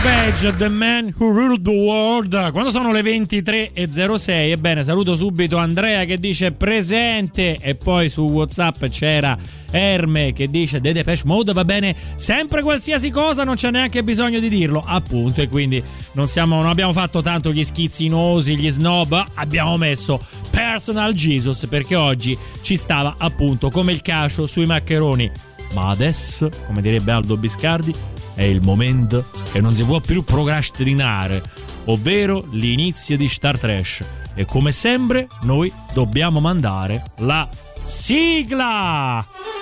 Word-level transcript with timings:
Garbage, 0.00 0.54
The 0.54 0.68
Man 0.68 1.12
Who 1.18 1.32
Ruled 1.32 1.62
the 1.62 1.70
World. 1.70 2.52
Quando 2.52 2.70
sono 2.70 2.92
le 2.92 3.00
23.06, 3.00 4.30
ebbene, 4.52 4.84
saluto 4.84 5.16
subito 5.16 5.56
Andrea 5.56 6.04
che 6.04 6.18
dice 6.18 6.52
presente. 6.52 7.58
E 7.60 7.74
poi 7.74 8.08
su 8.08 8.22
WhatsApp 8.22 8.84
c'era 8.84 9.36
Erme 9.72 10.32
che 10.32 10.48
dice 10.50 10.80
The 10.80 10.92
Depeche 10.92 11.22
Mode 11.24 11.52
va 11.52 11.64
bene 11.64 11.96
sempre 12.14 12.62
qualsiasi 12.62 13.10
cosa, 13.10 13.42
non 13.42 13.56
c'è 13.56 13.72
neanche 13.72 14.04
bisogno 14.04 14.38
di 14.38 14.48
dirlo, 14.48 14.80
appunto. 14.86 15.40
E 15.40 15.48
quindi 15.48 15.82
non, 16.12 16.28
siamo, 16.28 16.56
non 16.56 16.68
abbiamo 16.68 16.92
fatto 16.92 17.20
tanto 17.20 17.52
gli 17.52 17.64
schizzinosi, 17.64 18.56
gli 18.56 18.70
snob, 18.70 19.24
abbiamo 19.34 19.76
messo 19.76 20.20
Personal 20.50 21.12
Jesus 21.12 21.66
perché 21.66 21.96
oggi 21.96 22.38
ci 22.60 22.76
stava 22.76 23.16
appunto 23.18 23.68
come 23.70 23.90
il 23.90 24.02
cascio 24.02 24.46
sui 24.46 24.66
maccheroni. 24.66 25.28
Ma 25.74 25.88
adesso, 25.90 26.50
come 26.66 26.80
direbbe 26.80 27.10
Aldo 27.10 27.36
Biscardi, 27.36 27.92
è 28.38 28.44
il 28.44 28.60
momento 28.62 29.24
che 29.50 29.60
non 29.60 29.74
si 29.74 29.84
può 29.84 29.98
più 29.98 30.22
procrastinare, 30.22 31.42
ovvero 31.86 32.46
l'inizio 32.52 33.16
di 33.16 33.26
Star 33.26 33.58
Trash. 33.58 34.04
E 34.32 34.44
come 34.44 34.70
sempre, 34.70 35.26
noi 35.42 35.72
dobbiamo 35.92 36.38
mandare 36.38 37.02
la 37.16 37.48
sigla! 37.82 39.57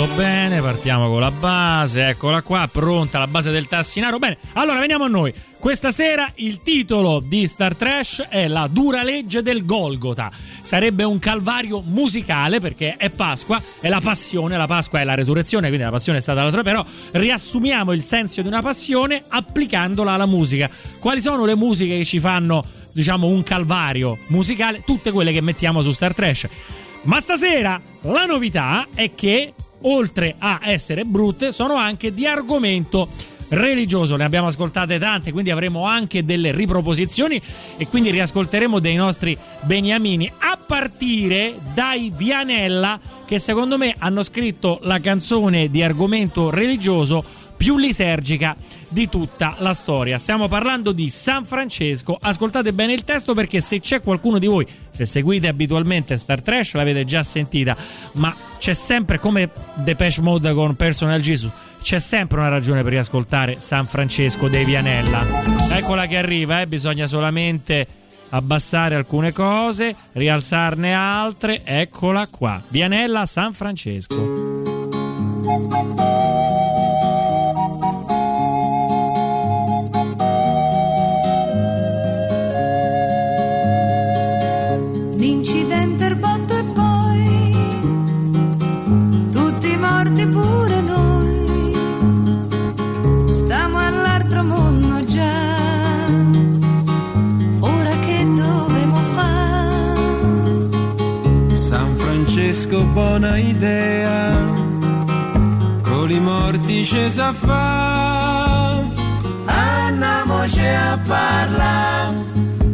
Molto 0.00 0.14
bene, 0.14 0.62
partiamo 0.62 1.10
con 1.10 1.20
la 1.20 1.30
base, 1.30 2.08
eccola 2.08 2.40
qua, 2.40 2.66
pronta 2.72 3.18
la 3.18 3.26
base 3.26 3.50
del 3.50 3.68
tassinaro. 3.68 4.18
Bene, 4.18 4.38
allora 4.54 4.78
veniamo 4.78 5.04
a 5.04 5.08
noi. 5.08 5.30
Questa 5.58 5.90
sera 5.90 6.30
il 6.36 6.60
titolo 6.62 7.20
di 7.22 7.46
Star 7.46 7.74
Trash 7.74 8.24
è 8.30 8.48
La 8.48 8.66
dura 8.66 9.02
legge 9.02 9.42
del 9.42 9.66
Golgota. 9.66 10.30
Sarebbe 10.32 11.04
un 11.04 11.18
calvario 11.18 11.82
musicale 11.84 12.60
perché 12.60 12.96
è 12.96 13.10
Pasqua, 13.10 13.62
è 13.78 13.90
la 13.90 14.00
passione, 14.00 14.56
la 14.56 14.66
Pasqua 14.66 15.00
è 15.00 15.04
la 15.04 15.14
resurrezione, 15.14 15.66
quindi 15.66 15.84
la 15.84 15.90
passione 15.90 16.16
è 16.16 16.22
stata 16.22 16.42
l'altra, 16.42 16.62
però 16.62 16.82
riassumiamo 17.12 17.92
il 17.92 18.02
senso 18.02 18.40
di 18.40 18.48
una 18.48 18.62
passione 18.62 19.22
applicandola 19.28 20.12
alla 20.12 20.26
musica. 20.26 20.70
Quali 20.98 21.20
sono 21.20 21.44
le 21.44 21.56
musiche 21.56 21.98
che 21.98 22.04
ci 22.06 22.20
fanno, 22.20 22.64
diciamo, 22.94 23.26
un 23.26 23.42
calvario 23.42 24.16
musicale? 24.28 24.82
Tutte 24.82 25.10
quelle 25.10 25.32
che 25.32 25.42
mettiamo 25.42 25.82
su 25.82 25.92
Star 25.92 26.14
Trash. 26.14 26.48
Ma 27.02 27.20
stasera 27.20 27.78
la 28.02 28.24
novità 28.24 28.86
è 28.94 29.14
che 29.14 29.52
oltre 29.82 30.34
a 30.38 30.60
essere 30.64 31.04
brutte 31.04 31.52
sono 31.52 31.74
anche 31.74 32.12
di 32.12 32.26
argomento 32.26 33.08
religioso. 33.50 34.16
Ne 34.16 34.24
abbiamo 34.24 34.46
ascoltate 34.48 34.98
tante, 34.98 35.32
quindi 35.32 35.50
avremo 35.50 35.84
anche 35.84 36.24
delle 36.24 36.52
riproposizioni 36.52 37.40
e 37.76 37.86
quindi 37.86 38.10
riascolteremo 38.10 38.78
dei 38.78 38.96
nostri 38.96 39.36
beniamini 39.62 40.30
a 40.38 40.58
partire 40.64 41.54
dai 41.74 42.12
Vianella 42.14 42.98
che 43.24 43.38
secondo 43.38 43.78
me 43.78 43.94
hanno 43.98 44.22
scritto 44.22 44.78
la 44.82 44.98
canzone 44.98 45.70
di 45.70 45.82
argomento 45.82 46.50
religioso 46.50 47.24
più 47.60 47.76
lisergica 47.76 48.56
di 48.88 49.10
tutta 49.10 49.54
la 49.58 49.74
storia. 49.74 50.16
Stiamo 50.16 50.48
parlando 50.48 50.92
di 50.92 51.10
San 51.10 51.44
Francesco. 51.44 52.16
Ascoltate 52.18 52.72
bene 52.72 52.94
il 52.94 53.04
testo 53.04 53.34
perché 53.34 53.60
se 53.60 53.80
c'è 53.80 54.00
qualcuno 54.00 54.38
di 54.38 54.46
voi, 54.46 54.66
se 54.88 55.04
seguite 55.04 55.46
abitualmente 55.46 56.16
Star 56.16 56.40
Trash, 56.40 56.72
l'avete 56.72 57.04
già 57.04 57.22
sentita, 57.22 57.76
ma 58.12 58.34
c'è 58.58 58.72
sempre 58.72 59.18
come 59.18 59.50
Depeche 59.74 60.22
Mode 60.22 60.54
con 60.54 60.74
Personal 60.74 61.20
Jesus, 61.20 61.52
c'è 61.82 61.98
sempre 61.98 62.38
una 62.38 62.48
ragione 62.48 62.82
per 62.82 62.92
riascoltare 62.92 63.56
San 63.58 63.86
Francesco 63.86 64.48
dei 64.48 64.64
Vianella. 64.64 65.22
Eccola 65.76 66.06
che 66.06 66.16
arriva, 66.16 66.62
eh? 66.62 66.66
bisogna 66.66 67.06
solamente 67.06 67.86
abbassare 68.30 68.94
alcune 68.94 69.32
cose, 69.32 69.94
rialzarne 70.12 70.94
altre. 70.94 71.60
Eccola 71.64 72.26
qua. 72.26 72.62
Vianella 72.68 73.26
San 73.26 73.52
Francesco. 73.52 74.79
Buona 102.92 103.38
idea, 103.38 104.54
con 105.82 106.10
i 106.10 106.20
morti 106.20 106.84
scesa 106.84 107.28
a 107.28 107.32
fa. 107.32 108.84
Andiamoci 109.46 110.60
a 110.60 110.98
parlare, 111.06 112.24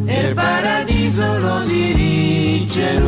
il 0.06 0.34
paradiso 0.34 1.38
lo 1.38 1.64
dirige 1.64 2.98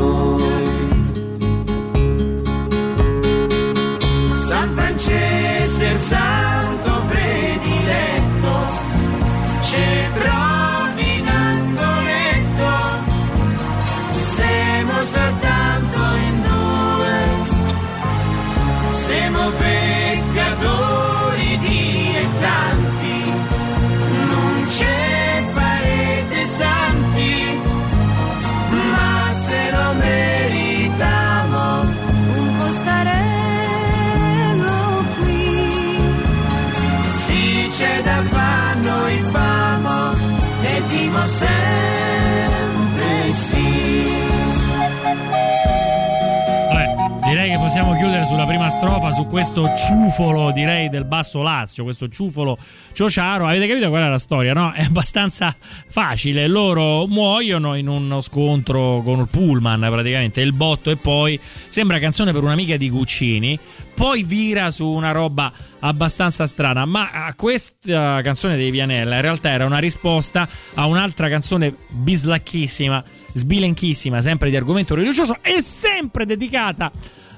possiamo 47.68 47.94
chiudere 47.96 48.24
sulla 48.24 48.46
prima 48.46 48.70
strofa 48.70 49.12
su 49.12 49.26
questo 49.26 49.74
ciufolo, 49.74 50.52
direi, 50.52 50.88
del 50.88 51.04
basso 51.04 51.42
Lazio, 51.42 51.84
questo 51.84 52.08
ciufolo 52.08 52.56
ciociaro. 52.94 53.46
Avete 53.46 53.66
capito 53.66 53.90
qual 53.90 54.04
è 54.04 54.08
la 54.08 54.18
storia, 54.18 54.54
no? 54.54 54.72
È 54.72 54.84
abbastanza 54.84 55.54
facile. 55.58 56.46
Loro 56.46 57.06
muoiono 57.06 57.74
in 57.74 57.86
uno 57.86 58.22
scontro 58.22 59.02
con 59.04 59.18
il 59.18 59.28
pullman, 59.28 59.80
praticamente, 59.80 60.40
il 60.40 60.54
botto 60.54 60.88
e 60.88 60.96
poi 60.96 61.38
sembra 61.42 61.98
canzone 61.98 62.32
per 62.32 62.42
un'amica 62.42 62.78
di 62.78 62.88
Guccini, 62.88 63.58
poi 63.94 64.22
vira 64.22 64.70
su 64.70 64.88
una 64.88 65.12
roba 65.12 65.52
abbastanza 65.80 66.46
strana, 66.46 66.86
ma 66.86 67.10
a 67.10 67.34
questa 67.34 68.22
canzone 68.22 68.56
dei 68.56 68.70
Vianella 68.70 69.16
in 69.16 69.20
realtà 69.20 69.50
era 69.50 69.66
una 69.66 69.78
risposta 69.78 70.48
a 70.72 70.86
un'altra 70.86 71.28
canzone 71.28 71.74
bislacchissima, 71.90 73.04
sbilenchissima, 73.34 74.22
sempre 74.22 74.48
di 74.48 74.56
argomento 74.56 74.94
religioso 74.94 75.36
e 75.42 75.60
sempre 75.60 76.24
dedicata 76.24 76.90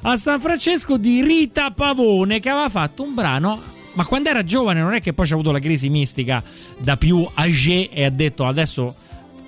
a 0.02 0.16
San 0.16 0.40
Francesco 0.40 0.96
di 0.96 1.22
Rita 1.22 1.70
Pavone 1.70 2.40
che 2.40 2.48
aveva 2.48 2.68
fatto 2.68 3.02
un 3.02 3.14
brano 3.14 3.60
ma 3.94 4.04
quando 4.04 4.30
era 4.30 4.42
giovane 4.42 4.80
non 4.80 4.94
è 4.94 5.00
che 5.00 5.12
poi 5.12 5.26
c'ha 5.26 5.34
avuto 5.34 5.52
la 5.52 5.58
crisi 5.58 5.88
mistica 5.88 6.42
da 6.78 6.96
più 6.96 7.28
âgé 7.34 7.90
e 7.90 8.04
ha 8.04 8.10
detto 8.10 8.46
adesso 8.46 8.94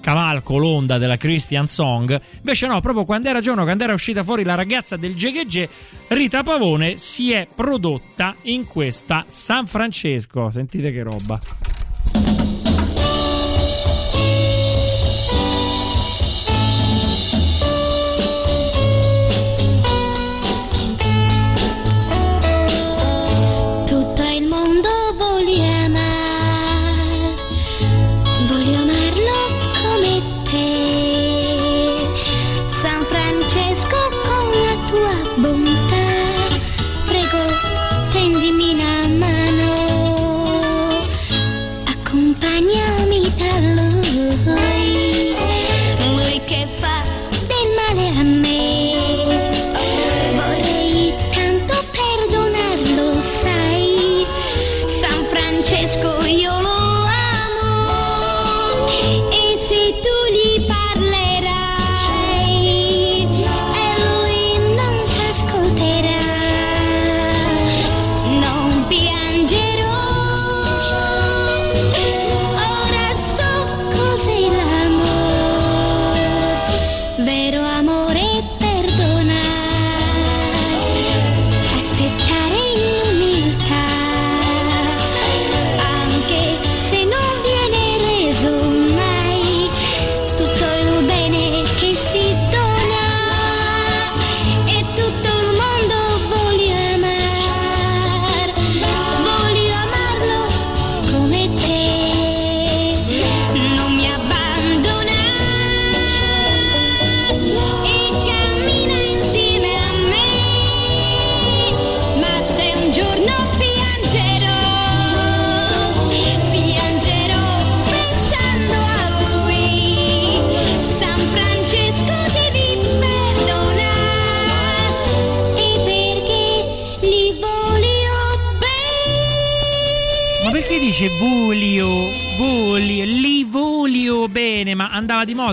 cavalco 0.01 0.59
l'onda 0.59 0.99
della 0.99 1.17
Christian 1.17 1.69
Song. 1.69 2.21
Invece 2.39 2.67
no, 2.67 2.81
proprio 2.81 3.05
quando 3.05 3.29
era 3.29 3.41
giovane, 3.41 3.63
quando 3.63 3.85
era 3.85 3.95
uscita 3.95 4.25
fuori 4.25 4.43
la 4.43 4.57
ragazza 4.57 4.97
del 4.97 5.15
Gegege, 5.15 5.69
Rita 6.09 6.43
Pavone 6.43 6.99
si 6.99 7.31
è 7.31 7.47
prodotta 7.55 8.35
in 8.43 8.67
questa 8.67 9.25
San 9.29 9.67
Francesco. 9.67 10.51
Sentite 10.51 10.93
che 10.93 11.03
roba. 11.05 11.39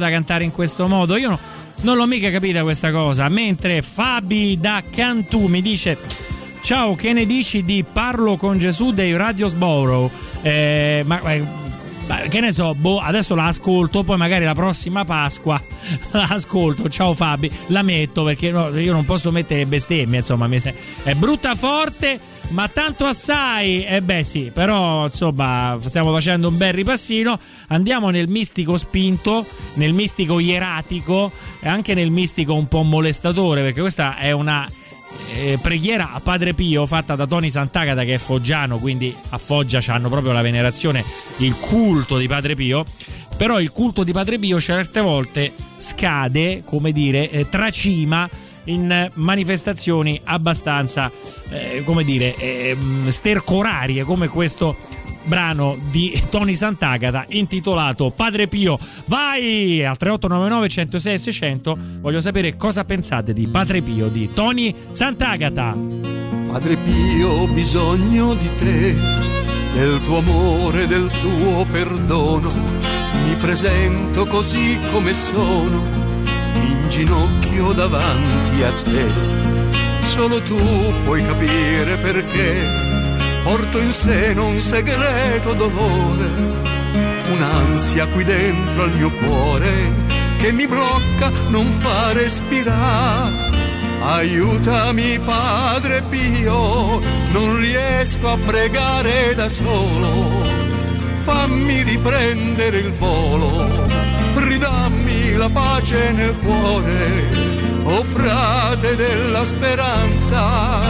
Cantare 0.10 0.44
in 0.44 0.52
questo 0.52 0.88
modo. 0.88 1.16
Io 1.18 1.30
no- 1.30 1.40
non 1.82 1.96
l'ho 1.96 2.06
mica 2.08 2.30
capita 2.30 2.64
questa 2.64 2.92
cosa. 2.92 3.28
Mentre 3.30 3.82
Fabi 3.82 4.58
da 4.60 4.84
Cantù 4.90 5.48
mi 5.48 5.62
dice: 5.62 5.98
Ciao, 6.62 6.96
che 6.96 7.14
ne 7.14 7.26
dici 7.26 7.64
di 7.64 7.84
Parlo 7.90 8.36
con 8.36 8.58
Gesù 8.58 8.92
dei 8.92 9.16
Radiosboro? 9.16 10.12
Eh, 10.42 11.04
ma, 11.06 11.22
eh, 11.22 11.44
ma 12.10 12.18
che 12.22 12.40
ne 12.40 12.52
so, 12.52 12.74
boh, 12.76 13.00
adesso 13.00 13.36
la 13.36 13.46
ascolto, 13.46 14.04
poi 14.04 14.18
magari 14.18 14.44
la 14.44 14.56
prossima 14.56 15.06
Pasqua 15.06 15.62
la 16.12 16.26
ascolto. 16.30 16.90
Ciao 16.90 17.14
Fabi, 17.14 17.52
la 17.68 17.84
metto 17.84 18.24
perché 18.24 18.52
no, 18.52 18.68
io 18.78 18.94
non 18.94 19.06
posso 19.06 19.32
mettere 19.32 19.66
bestemmie, 19.66 20.20
insomma, 20.20 20.50
è 21.04 21.14
brutta 21.14 21.56
forte, 21.56 22.20
ma 22.50 22.68
tanto 22.68 23.06
assai. 23.06 23.86
Eh 23.86 24.02
beh 24.02 24.24
sì, 24.24 24.52
però 24.54 25.06
insomma, 25.06 25.78
stiamo 25.82 26.12
facendo 26.12 26.48
un 26.48 26.58
bel 26.58 26.74
ripassino. 26.74 27.40
Andiamo 27.68 28.10
nel 28.10 28.28
mistico 28.28 28.78
spinto, 28.78 29.46
nel 29.76 29.94
mistico 29.94 30.40
ieratico 30.40 31.32
e 31.60 31.68
anche 31.68 31.94
nel 31.94 32.12
mistico 32.12 32.54
un 32.54 32.68
po' 32.68 32.84
molestatore, 32.84 33.62
perché 33.62 33.82
questa 33.82 34.18
è 34.18 34.32
una 34.32 34.68
eh, 35.34 35.58
preghiera 35.62 36.12
a 36.12 36.20
Padre 36.20 36.54
Pio 36.54 36.86
fatta 36.86 37.16
da 37.16 37.26
Tony 37.26 37.50
Sant'Agata 37.50 38.04
che 38.04 38.16
è 38.16 38.20
foggiano, 38.20 38.78
quindi 38.78 39.16
a 39.30 39.38
Foggia 39.38 39.82
hanno 39.88 40.10
proprio 40.10 40.32
la 40.32 40.42
venerazione, 40.42 41.04
il 41.38 41.56
culto 41.56 42.18
di 42.18 42.28
Padre 42.28 42.56
Pio. 42.56 42.86
Però 43.38 43.60
il 43.62 43.72
culto 43.72 44.04
di 44.04 44.12
Padre 44.12 44.38
Pio 44.38 44.60
certe 44.60 45.00
volte 45.00 45.54
scade, 45.78 46.64
come 46.66 46.92
dire, 46.92 47.30
eh, 47.30 47.48
tracima 47.48 48.30
in 48.70 49.10
manifestazioni 49.16 50.20
abbastanza, 50.24 51.12
eh, 51.50 51.82
come 51.84 52.04
dire, 52.04 52.36
eh, 52.36 52.78
stercorarie 53.10 54.04
come 54.04 54.28
questo 54.28 54.76
brano 55.24 55.78
di 55.92 56.20
Tony 56.30 56.56
Sant'Agata 56.56 57.26
intitolato 57.30 58.12
Padre 58.16 58.48
Pio. 58.48 58.78
Vai 59.06 59.86
al 59.86 59.98
3899 59.98 60.70
106 60.70 61.20
600. 61.20 61.78
Voglio 62.02 62.22
sapere 62.22 62.56
cosa 62.56 62.84
pensate 62.84 63.34
di 63.34 63.48
Padre 63.48 63.82
Pio 63.82 64.08
di 64.08 64.30
Tony 64.34 64.74
Sant'Agata. 64.92 65.76
Padre 66.52 66.78
Pio, 66.78 67.30
ho 67.30 67.48
bisogno 67.48 68.34
di 68.34 68.50
te, 68.58 68.96
del 69.74 70.02
tuo 70.04 70.18
amore, 70.18 70.88
del 70.88 71.10
tuo 71.22 71.66
perdono. 71.70 72.52
Mi 73.24 73.36
presento 73.36 74.26
così 74.26 74.80
come 74.92 75.14
sono, 75.14 76.09
mi 76.54 76.72
inginocchio 76.72 77.74
davanti 77.74 78.64
a 78.64 78.72
te. 78.84 79.06
Solo 80.06 80.42
tu 80.42 80.60
puoi 81.04 81.24
capire 81.24 81.98
perché 81.98 82.88
porto 83.44 83.80
in 83.80 83.92
seno 83.92 84.48
un 84.48 84.60
segreto 84.60 85.54
dolore, 85.54 86.28
un'ansia 87.32 88.08
qui 88.08 88.24
dentro 88.24 88.84
al 88.84 88.92
mio 88.92 89.12
cuore 89.12 90.10
che 90.40 90.52
mi 90.54 90.68
blocca, 90.68 91.32
non 91.50 91.70
fa 91.70 92.14
respirare. 92.14 93.58
Aiutami 94.02 95.20
Padre 95.20 96.02
Pio, 96.10 97.02
non 97.32 97.60
riesco 97.60 98.30
a 98.30 98.38
pregare 98.38 99.36
da 99.36 99.50
solo, 99.50 100.49
fammi 101.30 101.84
riprendere 101.84 102.80
il 102.80 102.92
volo, 102.94 103.68
ridammi 104.34 105.36
la 105.36 105.48
pace 105.50 106.12
nel 106.12 106.36
cuore, 106.40 107.08
o 107.84 108.04
frate 108.04 108.96
della 108.96 109.46
speranza, 109.46 110.82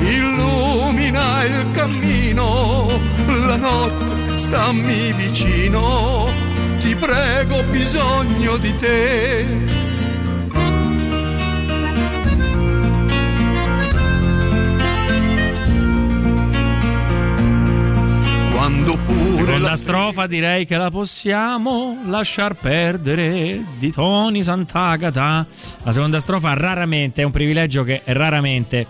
illumina 0.00 1.44
il 1.44 1.70
cammino, 1.72 2.88
la 3.46 3.56
notte 3.56 4.36
stammi 4.36 5.14
vicino, 5.14 6.28
ti 6.82 6.94
prego 6.94 7.62
bisogno 7.70 8.58
di 8.58 8.76
te. 8.78 9.85
Seconda 19.46 19.70
la 19.70 19.76
strofa 19.76 20.26
direi 20.26 20.66
che 20.66 20.76
la 20.76 20.90
possiamo 20.90 21.98
lasciar 22.06 22.54
perdere 22.54 23.64
di 23.78 23.92
Tony 23.92 24.42
Sant'Agata. 24.42 25.46
La 25.84 25.92
seconda 25.92 26.18
strofa 26.18 26.52
raramente 26.54 27.22
è 27.22 27.24
un 27.24 27.30
privilegio 27.30 27.84
che 27.84 28.02
raramente 28.06 28.86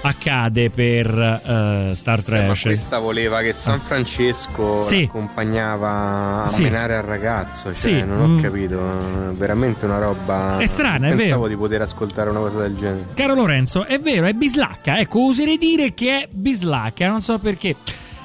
accade 0.00 0.70
per 0.70 1.06
eh, 1.10 1.92
Star 1.94 2.22
Sì, 2.24 2.30
ma 2.32 2.36
Trash. 2.46 2.62
questa 2.62 2.98
voleva 2.98 3.42
che 3.42 3.52
San 3.52 3.80
Francesco 3.80 4.80
Sì. 4.80 5.04
accompagnava 5.08 6.44
a 6.44 6.48
Sì. 6.48 6.62
menare 6.62 6.96
al 6.96 7.02
ragazzo. 7.04 7.74
Cioè, 7.74 7.76
Sì, 7.76 8.02
non 8.02 8.18
ho 8.20 8.26
mm. 8.28 8.40
capito. 8.42 9.32
Veramente 9.34 9.84
una 9.84 9.98
roba. 9.98 10.56
È 10.56 10.66
strana, 10.66 11.08
è 11.08 11.14
Pensavo 11.14 11.42
vero. 11.42 11.48
di 11.54 11.56
poter 11.56 11.82
ascoltare 11.82 12.30
una 12.30 12.40
cosa 12.40 12.60
del 12.60 12.74
genere. 12.74 13.08
Caro 13.14 13.34
Lorenzo, 13.34 13.84
è 13.84 13.98
vero, 14.00 14.24
è 14.26 14.32
bislacca. 14.32 14.98
Ecco, 15.00 15.26
oserei 15.26 15.58
dire 15.58 15.92
che 15.92 16.22
è 16.22 16.28
bislacca, 16.30 17.08
non 17.08 17.20
so 17.20 17.38
perché. 17.38 17.76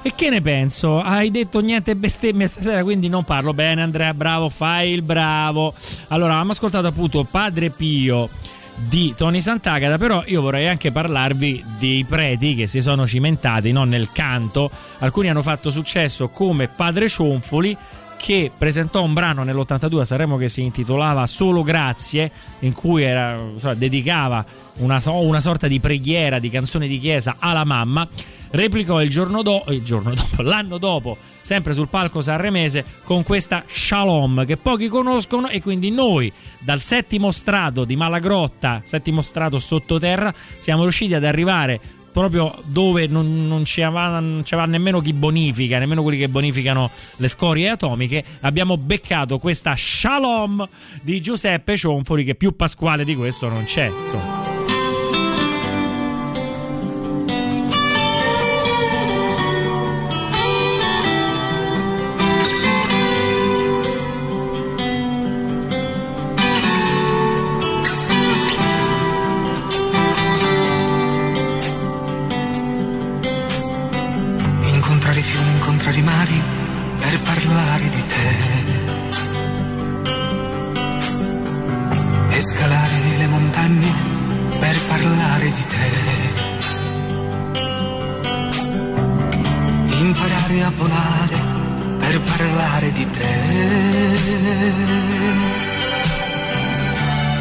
E 0.05 0.11
che 0.15 0.29
ne 0.29 0.41
penso? 0.41 0.99
Hai 0.99 1.31
detto 1.31 1.61
niente 1.61 1.95
bestemmie 1.95 2.47
stasera, 2.47 2.83
quindi 2.83 3.07
non 3.07 3.23
parlo 3.23 3.53
bene. 3.53 3.81
Andrea, 3.81 4.13
bravo, 4.13 4.49
fai 4.49 4.91
il 4.91 5.01
bravo. 5.01 5.73
Allora, 6.09 6.33
abbiamo 6.33 6.51
ascoltato 6.51 6.87
appunto 6.87 7.23
Padre 7.23 7.69
Pio 7.69 8.27
di 8.75 9.13
Tony 9.15 9.39
Sant'Agata, 9.39 9.97
però 9.97 10.21
io 10.25 10.41
vorrei 10.41 10.67
anche 10.67 10.91
parlarvi 10.91 11.63
dei 11.79 12.03
preti 12.03 12.53
che 12.53 12.67
si 12.67 12.81
sono 12.81 13.07
cimentati 13.07 13.71
no, 13.71 13.85
nel 13.85 14.11
canto. 14.11 14.69
Alcuni 14.99 15.29
hanno 15.29 15.41
fatto 15.41 15.71
successo 15.71 16.27
come 16.27 16.67
Padre 16.67 17.07
Cionfoli 17.07 17.77
che 18.17 18.51
presentò 18.57 19.03
un 19.03 19.13
brano 19.13 19.43
nell'82 19.43 19.99
a 19.99 20.05
Sanremo 20.05 20.37
che 20.37 20.47
si 20.47 20.61
intitolava 20.61 21.27
Solo 21.27 21.61
Grazie, 21.61 22.31
in 22.59 22.71
cui 22.71 23.03
era, 23.03 23.37
insomma, 23.37 23.73
dedicava 23.73 24.45
una, 24.77 25.01
so- 25.01 25.19
una 25.19 25.41
sorta 25.41 25.67
di 25.67 25.81
preghiera, 25.81 26.39
di 26.39 26.49
canzone 26.49 26.87
di 26.87 26.99
chiesa 26.99 27.35
alla 27.39 27.65
mamma. 27.65 28.07
Replicò 28.53 29.01
il 29.01 29.09
giorno, 29.09 29.41
do- 29.41 29.63
il 29.69 29.81
giorno 29.81 30.13
dopo, 30.15 30.41
l'anno 30.43 30.77
dopo, 30.77 31.17
sempre 31.41 31.73
sul 31.73 31.87
palco 31.87 32.21
sanremese, 32.21 32.85
con 33.03 33.23
questa 33.23 33.63
Shalom 33.65 34.45
che 34.45 34.57
pochi 34.57 34.87
conoscono 34.89 35.49
e 35.49 35.59
quindi 35.59 35.89
noi 35.89 36.31
dal 36.59 36.81
settimo 36.81 37.31
strato 37.31 37.83
di 37.83 37.95
Malagrotta, 37.95 38.81
settimo 38.83 39.23
strato 39.23 39.57
sottoterra, 39.57 40.31
siamo 40.59 40.83
riusciti 40.83 41.15
ad 41.15 41.23
arrivare 41.23 41.79
proprio 42.11 42.55
dove 42.65 43.07
non, 43.07 43.47
non 43.47 43.65
ci 43.65 43.81
va, 43.81 44.19
nemmeno 44.19 45.01
chi 45.01 45.13
bonifica, 45.13 45.79
nemmeno 45.79 46.03
quelli 46.03 46.19
che 46.19 46.29
bonificano 46.29 46.91
le 47.15 47.27
scorie 47.27 47.69
atomiche, 47.69 48.23
abbiamo 48.41 48.77
beccato 48.77 49.39
questa 49.39 49.73
Shalom 49.75 50.65
di 51.01 51.19
Giuseppe 51.19 51.75
Cionfoli 51.75 52.23
che 52.23 52.35
più 52.35 52.55
pasquale 52.55 53.03
di 53.03 53.15
questo 53.15 53.49
non 53.49 53.63
c'è, 53.63 53.87
insomma. 53.87 54.52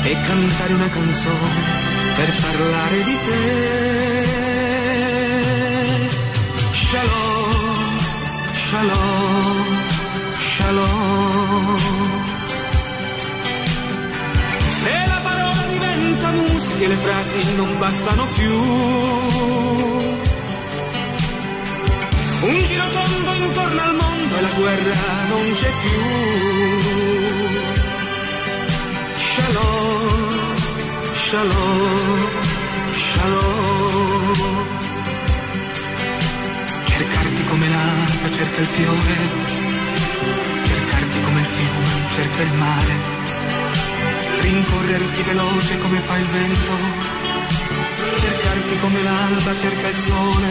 E 0.05 0.17
cantare 0.27 0.73
una 0.75 0.89
canzone 0.89 1.61
per 2.17 2.35
parlare 2.41 3.03
di 3.05 3.17
te. 3.27 3.41
Shalom, 6.73 7.99
shalom, 8.67 9.77
shalom. 10.55 11.79
E 14.85 15.07
la 15.07 15.21
parola 15.23 15.63
diventa 15.71 16.31
musica 16.33 16.85
e 16.85 16.89
le 16.89 16.97
frasi 16.97 17.55
non 17.55 17.79
bastano 17.79 18.27
più. 18.35 18.59
Un 22.51 22.65
giro 22.67 22.89
tondo 22.91 23.33
intorno 23.35 23.81
al 23.81 23.95
mondo 23.95 24.37
e 24.37 24.41
la 24.41 24.51
guerra 24.51 24.97
non 25.29 25.53
c'è 25.55 25.71
più. 25.83 26.01
Shalom, 29.35 30.57
shalom, 31.15 32.29
shalom. 32.93 34.39
Cercarti 36.85 37.45
come 37.51 37.69
la 37.69 37.87
pace 38.23 38.35
cerca 38.35 38.61
il 38.61 38.67
fiore, 38.67 39.17
cercarti 40.65 41.21
come 41.23 41.41
il 41.41 41.47
fiume 41.47 41.93
cerca 42.15 42.43
il 42.43 42.53
mare, 42.53 42.95
rincorrerti 44.41 45.23
veloce 45.23 45.79
come 45.79 45.99
fa 45.99 46.17
il 46.19 46.27
vento, 46.27 46.73
cercarti 48.21 48.79
come 48.81 49.03
l'alba 49.03 49.57
cerca 49.57 49.89
il 49.89 49.97
sole, 49.97 50.51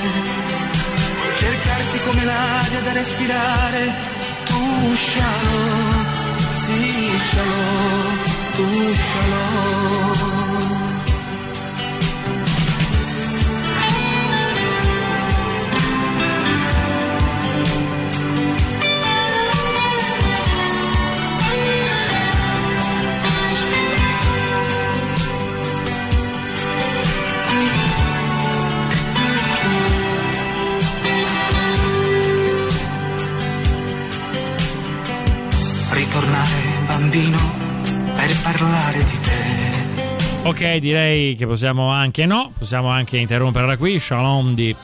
cercarti 1.38 2.00
come 2.07 2.25
l'aria 2.25 2.81
da 2.81 2.93
respirare, 2.93 3.93
tu 4.45 4.95
scialò, 4.95 5.63
sì 6.65 7.11
scialò, 7.29 8.30
tu 8.55 8.93
scialò. 8.93 10.50
Ok, 40.51 40.75
direi 40.77 41.36
che 41.36 41.46
possiamo 41.48 41.89
anche 41.91 42.25
no, 42.25 42.51
possiamo 42.58 42.89
anche 42.89 43.17
interromperla 43.17 43.77
qui. 43.77 43.98
Shalom 44.00 44.53
di 44.53 44.75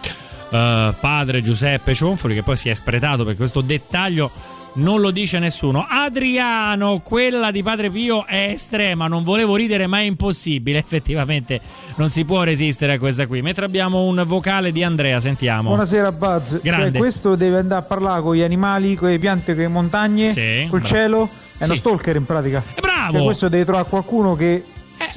eh, 0.52 0.94
padre 1.00 1.42
Giuseppe 1.42 1.94
Cionfoli, 1.94 2.34
che 2.36 2.42
poi 2.44 2.56
si 2.56 2.70
è 2.70 2.74
spretato 2.74 3.26
per 3.26 3.36
questo 3.36 3.60
dettaglio. 3.62 4.32
Non 4.76 5.02
lo 5.02 5.12
dice 5.12 5.40
nessuno. 5.40 5.86
Adriano, 5.90 7.00
quella 7.04 7.50
di 7.52 7.64
Padre 7.64 7.90
Pio 7.90 8.26
è 8.28 8.52
estrema. 8.54 9.08
Non 9.08 9.24
volevo 9.24 9.56
ridere, 9.56 9.88
ma 9.88 9.98
è 10.00 10.04
impossibile. 10.04 10.78
Effettivamente 10.80 11.60
non 11.96 12.10
si 12.12 12.24
può 12.26 12.44
resistere 12.44 12.94
a 12.94 12.98
questa 13.00 13.26
qui. 13.28 13.42
Mentre 13.42 13.66
abbiamo 13.66 14.04
un 14.04 14.24
vocale 14.26 14.72
di 14.72 14.84
Andrea, 14.84 15.20
sentiamo. 15.20 15.70
Buonasera 15.70 16.12
Buzz, 16.12 16.50
Cioè, 16.50 16.60
Grande. 16.62 16.98
questo 17.00 17.36
deve 17.36 17.58
andare 17.58 17.82
a 17.82 17.86
parlare 17.86 18.22
con 18.22 18.36
gli 18.36 18.42
animali, 18.44 18.96
con 18.96 19.10
le 19.10 19.18
piante, 19.20 19.54
con 19.54 19.64
le 19.64 19.68
montagne, 19.68 20.28
Sì, 20.28 20.68
col 20.70 20.80
bravo. 20.80 20.96
cielo. 20.96 21.30
È 21.58 21.64
uno 21.66 21.74
Sì. 21.74 21.80
stalker 21.80 22.16
in 22.16 22.26
pratica. 22.26 22.64
bravo! 22.80 23.14
Cioè, 23.18 23.24
questo 23.24 23.50
deve 23.50 23.64
trovare 23.66 23.88
qualcuno 23.90 24.36
che 24.36 24.64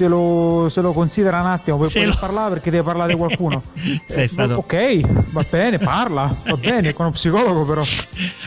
se, 0.01 0.07
lo, 0.07 0.67
se 0.69 0.81
lo 0.81 0.93
considera 0.93 1.39
un 1.41 1.47
attimo 1.47 1.77
poter 1.77 2.07
lo- 2.07 2.17
parlare 2.19 2.53
perché 2.53 2.71
deve 2.71 2.83
parlare 2.83 3.11
di 3.13 3.17
qualcuno. 3.19 3.61
Sei 4.07 4.23
Eh, 4.23 4.27
stato- 4.27 4.55
Ok, 4.55 4.99
va 5.29 5.45
bene, 5.49 5.77
parla, 5.77 6.35
va 6.45 6.55
bene, 6.57 6.93
con 6.93 7.05
uno 7.05 7.13
psicologo 7.13 7.65
però. 7.65 7.83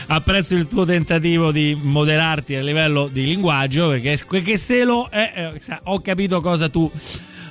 Apprezzo 0.07 0.55
il 0.55 0.67
tuo 0.67 0.85
tentativo 0.85 1.51
di 1.51 1.77
moderarti 1.81 2.55
a 2.55 2.61
livello 2.61 3.07
di 3.07 3.25
linguaggio 3.25 3.89
perché 3.89 4.57
se 4.57 4.83
lo 4.83 5.09
eh, 5.11 5.51
ho 5.83 5.99
capito 6.01 6.41
cosa 6.41 6.67
tu 6.69 6.91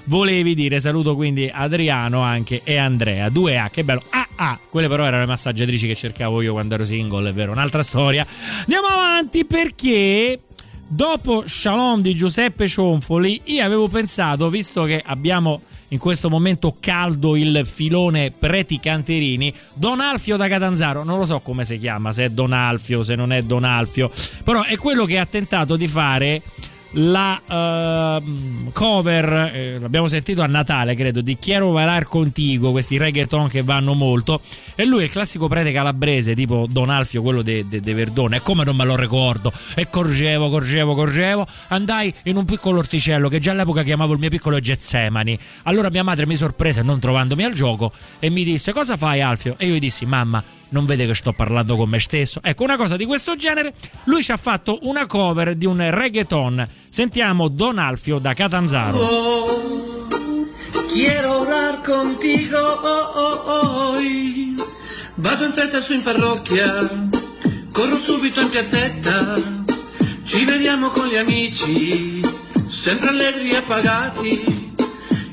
volevi 0.04 0.54
dire. 0.54 0.80
Saluto 0.80 1.14
quindi 1.14 1.50
Adriano 1.52 2.20
anche 2.20 2.60
e 2.62 2.76
Andrea. 2.76 3.28
2A, 3.28 3.70
che 3.70 3.84
bello. 3.84 4.02
Ah, 4.10 4.28
ah, 4.36 4.58
quelle 4.68 4.88
però 4.88 5.04
erano 5.04 5.22
le 5.22 5.28
massaggiatrici 5.28 5.86
che 5.86 5.94
cercavo 5.94 6.42
io 6.42 6.52
quando 6.52 6.74
ero 6.74 6.84
single, 6.84 7.30
è 7.30 7.32
vero, 7.32 7.52
un'altra 7.52 7.82
storia. 7.82 8.26
Andiamo 8.60 8.86
avanti 8.86 9.44
perché 9.46 10.38
dopo 10.86 11.44
Shalom 11.46 12.00
di 12.00 12.14
Giuseppe 12.14 12.66
Cionfoli, 12.66 13.40
io 13.44 13.64
avevo 13.64 13.88
pensato, 13.88 14.48
visto 14.48 14.84
che 14.84 15.02
abbiamo 15.04 15.60
in 15.88 15.98
questo 15.98 16.28
momento 16.28 16.76
caldo 16.80 17.36
il 17.36 17.66
filone 17.66 18.30
Preti 18.30 18.80
Canterini, 18.80 19.52
Don 19.74 20.00
Alfio 20.00 20.36
da 20.36 20.48
Catanzaro, 20.48 21.04
non 21.04 21.18
lo 21.18 21.26
so 21.26 21.40
come 21.40 21.64
si 21.64 21.78
chiama, 21.78 22.12
se 22.12 22.24
è 22.24 22.28
Don 22.30 22.52
Alfio, 22.52 23.02
se 23.02 23.14
non 23.14 23.32
è 23.32 23.42
Don 23.42 23.64
Alfio, 23.64 24.10
però 24.42 24.62
è 24.62 24.76
quello 24.76 25.04
che 25.04 25.18
ha 25.18 25.26
tentato 25.26 25.76
di 25.76 25.88
fare 25.88 26.42
la 26.94 27.40
ehm, 27.46 28.70
cover, 28.72 29.50
eh, 29.52 29.78
l'abbiamo 29.78 30.06
sentito 30.06 30.42
a 30.42 30.46
Natale 30.46 30.94
credo, 30.94 31.20
di 31.20 31.36
Chiero 31.36 31.70
Valar 31.70 32.04
Contigo, 32.04 32.70
questi 32.70 32.96
reggaeton 32.96 33.48
che 33.48 33.62
vanno 33.62 33.94
molto, 33.94 34.40
e 34.74 34.84
lui 34.84 35.00
è 35.00 35.04
il 35.04 35.10
classico 35.10 35.48
prete 35.48 35.72
calabrese 35.72 36.34
tipo 36.34 36.66
Don 36.68 36.90
Alfio, 36.90 37.22
quello 37.22 37.42
de 37.42 37.64
Verdone, 37.80 38.36
e 38.36 38.42
come 38.42 38.64
non 38.64 38.76
me 38.76 38.84
lo 38.84 38.96
ricordo, 38.96 39.52
e 39.74 39.88
corgevo, 39.88 40.48
corgevo, 40.48 40.94
corgevo, 40.94 41.46
andai 41.68 42.12
in 42.24 42.36
un 42.36 42.44
piccolo 42.44 42.78
orticello 42.78 43.28
che 43.28 43.38
già 43.38 43.52
all'epoca 43.52 43.82
chiamavo 43.82 44.12
il 44.12 44.18
mio 44.18 44.30
piccolo 44.30 44.58
Getsemani, 44.58 45.38
allora 45.64 45.90
mia 45.90 46.04
madre 46.04 46.26
mi 46.26 46.36
sorprese 46.36 46.82
non 46.82 47.00
trovandomi 47.00 47.42
al 47.44 47.52
gioco 47.52 47.92
e 48.18 48.30
mi 48.30 48.44
disse 48.44 48.72
cosa 48.72 48.96
fai 48.96 49.20
Alfio? 49.20 49.54
E 49.58 49.66
io 49.66 49.74
gli 49.74 49.80
dissi 49.80 50.06
mamma 50.06 50.42
non 50.70 50.84
vede 50.84 51.06
che 51.06 51.14
sto 51.14 51.32
parlando 51.32 51.76
con 51.76 51.88
me 51.88 51.98
stesso. 51.98 52.40
Ecco, 52.42 52.64
una 52.64 52.76
cosa 52.76 52.96
di 52.96 53.04
questo 53.04 53.36
genere. 53.36 53.72
Lui 54.04 54.22
ci 54.22 54.32
ha 54.32 54.36
fatto 54.36 54.78
una 54.82 55.06
cover 55.06 55.54
di 55.54 55.66
un 55.66 55.88
reggaeton. 55.90 56.66
Sentiamo 56.88 57.48
Don 57.48 57.78
Alfio 57.78 58.18
da 58.18 58.34
Catanzaro. 58.34 58.98
Oh, 58.98 60.08
quiero 60.88 61.40
hablar 61.40 61.82
contigo 61.82 62.58
hoy. 63.88 64.54
Vado 65.16 65.44
in 65.44 65.52
fretta 65.52 65.80
su 65.80 65.94
in 65.94 66.02
parrocchia, 66.02 66.88
corro 67.70 67.96
subito 67.96 68.40
in 68.40 68.50
piazzetta, 68.50 69.40
ci 70.24 70.44
vediamo 70.44 70.88
con 70.88 71.06
gli 71.06 71.16
amici, 71.16 72.20
sempre 72.66 73.10
allegri 73.10 73.50
e 73.50 73.56
appagati. 73.56 74.63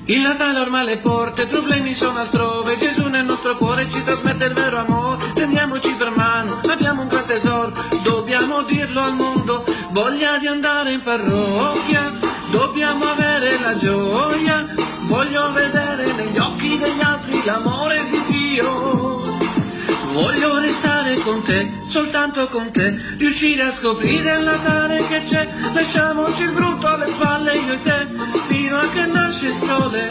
Il 0.05 0.19
Natale 0.21 0.59
ormai 0.59 0.81
alle 0.81 0.97
porte, 0.97 1.43
i 1.43 1.47
problemi 1.47 1.93
sono 1.93 2.19
altrove, 2.19 2.75
Gesù 2.75 3.07
nel 3.07 3.23
nostro 3.23 3.55
cuore 3.55 3.87
ci 3.87 4.03
trasmette 4.03 4.45
il 4.45 4.53
vero 4.53 4.79
amore, 4.79 5.23
prendiamoci 5.35 5.93
per 5.93 6.09
mano, 6.09 6.59
abbiamo 6.67 7.03
un 7.03 7.07
gran 7.07 7.25
tesoro, 7.25 7.71
dobbiamo 8.01 8.63
dirlo 8.63 8.99
al 8.99 9.13
mondo, 9.13 9.63
voglia 9.91 10.39
di 10.39 10.47
andare 10.47 10.93
in 10.93 11.03
parrocchia, 11.03 12.13
dobbiamo 12.49 13.05
avere 13.05 13.59
la 13.59 13.77
gioia, 13.77 14.67
voglio 15.01 15.51
vedere 15.53 16.11
negli 16.13 16.37
occhi 16.37 16.77
degli 16.79 17.01
altri 17.01 17.43
l'amore 17.45 18.03
di 18.05 18.23
Dio. 18.27 19.10
Voglio 20.11 20.59
restare 20.59 21.15
con 21.15 21.41
te, 21.41 21.71
soltanto 21.87 22.47
con 22.49 22.71
te, 22.71 22.97
riuscire 23.17 23.63
a 23.63 23.71
scoprire 23.71 24.35
il 24.37 24.43
Natale 24.43 25.07
che 25.07 25.21
c'è, 25.23 25.47
lasciamoci 25.73 26.43
il 26.43 26.51
brutto 26.51 26.87
alle 26.87 27.07
spalle 27.07 27.55
io 27.55 27.73
e 27.73 27.79
te, 27.79 28.07
fino 28.49 28.77
a 28.77 28.89
che 28.89 29.05
nasce 29.05 29.47
il 29.47 29.55
sole, 29.55 30.09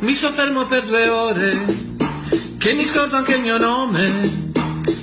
mi 0.00 0.12
soffermo 0.14 0.66
per 0.66 0.82
due 0.82 1.08
ore, 1.08 1.64
che 2.58 2.72
mi 2.72 2.84
scordo 2.84 3.16
anche 3.16 3.36
il 3.36 3.42
mio 3.42 3.56
nome, 3.56 4.50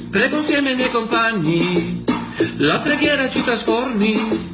prego 0.09 0.39
insieme 0.39 0.71
ai 0.71 0.75
miei 0.75 0.91
compagni, 0.91 2.03
la 2.57 2.79
preghiera 2.79 3.29
ci 3.29 3.41
trasformi, 3.43 4.52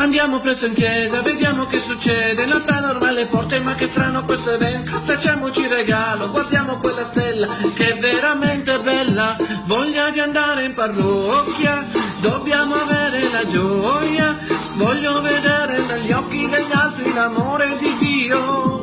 Andiamo 0.00 0.38
presto 0.38 0.66
in 0.66 0.74
chiesa, 0.74 1.22
vediamo 1.22 1.66
che 1.66 1.80
succede, 1.80 2.46
Natale 2.46 2.86
ormai 2.86 3.08
alle 3.08 3.26
porte, 3.26 3.58
ma 3.58 3.74
che 3.74 3.88
strano 3.88 4.24
questo 4.24 4.52
evento, 4.52 4.92
facciamoci 5.02 5.66
regalo, 5.66 6.30
guardiamo 6.30 6.78
quella 6.78 7.02
stella, 7.02 7.48
che 7.74 7.94
è 7.94 7.98
veramente 7.98 8.78
bella, 8.78 9.36
voglia 9.64 10.08
di 10.10 10.20
andare 10.20 10.66
in 10.66 10.74
parrocchia, 10.74 11.84
dobbiamo 12.20 12.76
avere 12.76 13.28
la 13.28 13.44
gioia, 13.48 14.38
voglio 14.74 15.20
vedere 15.20 15.80
negli 15.84 16.12
occhi 16.12 16.48
degli 16.48 16.72
altri 16.72 17.12
l'amore 17.12 17.76
di 17.76 17.96
Dio. 17.98 18.77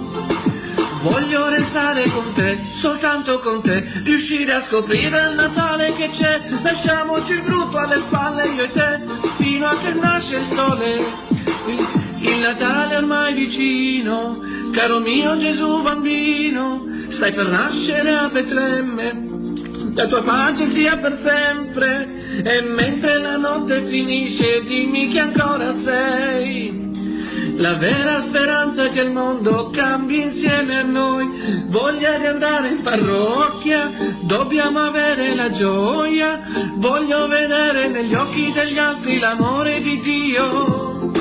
Voglio 1.06 1.50
restare 1.50 2.04
con 2.08 2.34
te, 2.34 2.58
soltanto 2.74 3.40
con 3.40 3.62
te, 3.62 3.88
riuscire 4.06 4.54
a 4.54 4.60
scoprire 4.60 5.30
il 5.30 5.36
Natale 5.36 5.94
che 5.94 6.10
c'è, 6.10 6.42
lasciamoci 6.64 7.34
il 7.34 7.44
brutto 7.44 7.78
alle 7.78 8.00
spalle 8.00 8.48
io 8.48 8.64
e 8.64 8.72
te, 8.72 9.02
fino 9.36 9.68
a 9.68 9.78
che 9.78 9.94
nasce 9.94 10.38
il 10.38 10.44
sole. 10.44 10.96
Il, 12.22 12.40
Natale 12.40 12.96
ormai 12.96 13.36
vicino, 13.36 14.40
caro 14.72 14.98
mio 14.98 15.38
Gesù 15.38 15.84
bambino, 15.84 16.88
stai 17.10 17.34
per 17.34 17.50
nascere 17.50 18.16
a 18.16 18.28
Betlemme. 18.28 19.94
La 19.94 20.08
tua 20.08 20.24
pace 20.24 20.66
sia 20.66 20.98
per 20.98 21.20
sempre, 21.20 22.42
e 22.44 22.62
mentre 22.62 23.20
la 23.20 23.38
notte 23.38 23.84
finisce 23.84 24.64
dimmi 24.64 25.10
che 25.10 25.20
ancora 25.20 25.72
sei. 25.72 26.95
La 27.58 27.74
vera 27.76 28.22
speranza 28.22 28.84
è 28.84 28.92
che 28.92 29.02
il 29.02 29.12
mondo 29.12 29.70
cambi 29.70 30.22
insieme 30.22 30.80
a 30.80 30.84
noi, 30.84 31.64
voglia 31.68 32.18
di 32.18 32.26
andare 32.26 32.68
in 32.68 32.82
parrocchia, 32.82 33.92
dobbiamo 34.20 34.80
avere 34.80 35.34
la 35.36 35.50
gioia, 35.50 36.42
voglio 36.74 37.28
vedere 37.28 37.88
negli 37.88 38.14
occhi 38.14 38.52
degli 38.52 38.78
altri 38.78 39.20
l'amore 39.20 39.80
di 39.80 40.00
Dio. 40.02 41.12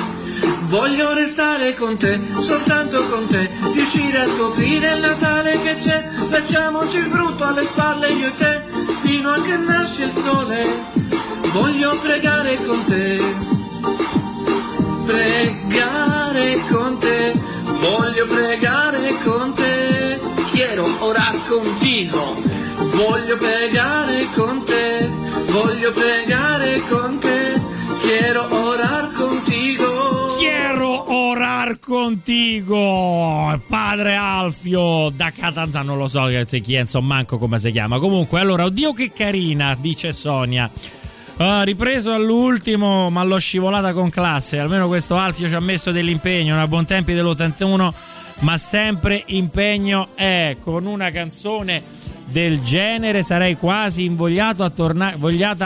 Voglio 0.67 1.13
restare 1.13 1.73
con 1.73 1.97
te, 1.97 2.19
soltanto 2.39 3.07
con 3.07 3.27
te, 3.27 3.49
riuscire 3.71 4.19
a 4.19 4.27
scoprire 4.27 4.93
il 4.93 4.99
Natale 4.99 5.61
che 5.61 5.75
c'è, 5.75 6.09
lasciamoci 6.29 6.97
il 6.97 7.07
brutto 7.07 7.45
alle 7.45 7.63
spalle 7.63 8.09
io 8.09 8.27
e 8.27 8.35
te, 8.35 8.63
fino 9.03 9.31
a 9.31 9.41
che 9.41 9.55
nasce 9.55 10.03
il 10.05 10.11
sole, 10.11 10.65
voglio 11.53 11.97
pregare 12.01 12.61
con 12.65 12.83
te 12.83 12.84
voglio 18.15 18.33
pregare 18.33 19.13
con 19.25 19.53
te, 19.53 20.17
quiero 20.51 20.85
orar 21.03 21.35
contigo, 21.49 22.41
voglio 22.93 23.35
pregare 23.35 24.25
con 24.33 24.63
te, 24.63 25.09
voglio 25.51 25.91
pregare 25.91 26.81
con 26.87 27.19
te, 27.19 27.61
quiero 27.99 28.47
orar 28.49 29.11
contigo. 29.11 30.27
Quiero 30.37 31.11
orar 31.11 31.77
contigo, 31.77 33.59
padre 33.67 34.15
Alfio 34.15 35.09
da 35.09 35.31
Catanzaro, 35.31 35.83
non 35.83 35.97
lo 35.97 36.07
so 36.07 36.29
se 36.45 36.61
chi 36.61 36.75
è, 36.75 36.79
insomma, 36.79 37.15
manco 37.15 37.37
come 37.37 37.59
si 37.59 37.69
chiama. 37.71 37.99
Comunque, 37.99 38.39
allora, 38.39 38.63
oddio 38.63 38.93
che 38.93 39.11
carina, 39.11 39.75
dice 39.77 40.13
Sonia. 40.13 40.71
Ah, 41.37 41.63
ripreso 41.63 42.13
all'ultimo, 42.13 43.09
ma 43.09 43.21
l'ho 43.23 43.37
scivolata 43.37 43.91
con 43.91 44.09
classe. 44.09 44.57
Almeno 44.57 44.87
questo 44.87 45.17
Alfio 45.17 45.49
ci 45.49 45.55
ha 45.55 45.59
messo 45.59 45.91
dell'impegno, 45.91 46.53
una 46.53 46.67
buon 46.67 46.85
tempi 46.85 47.13
dell'81, 47.13 47.93
ma 48.39 48.57
sempre 48.57 49.21
impegno 49.27 50.09
è 50.15 50.55
con 50.61 50.85
una 50.85 51.09
canzone 51.09 51.83
del 52.29 52.61
genere 52.61 53.21
sarei 53.21 53.57
quasi 53.57 54.05
invogliato 54.05 54.63
a 54.63 54.69
torna- 54.69 55.13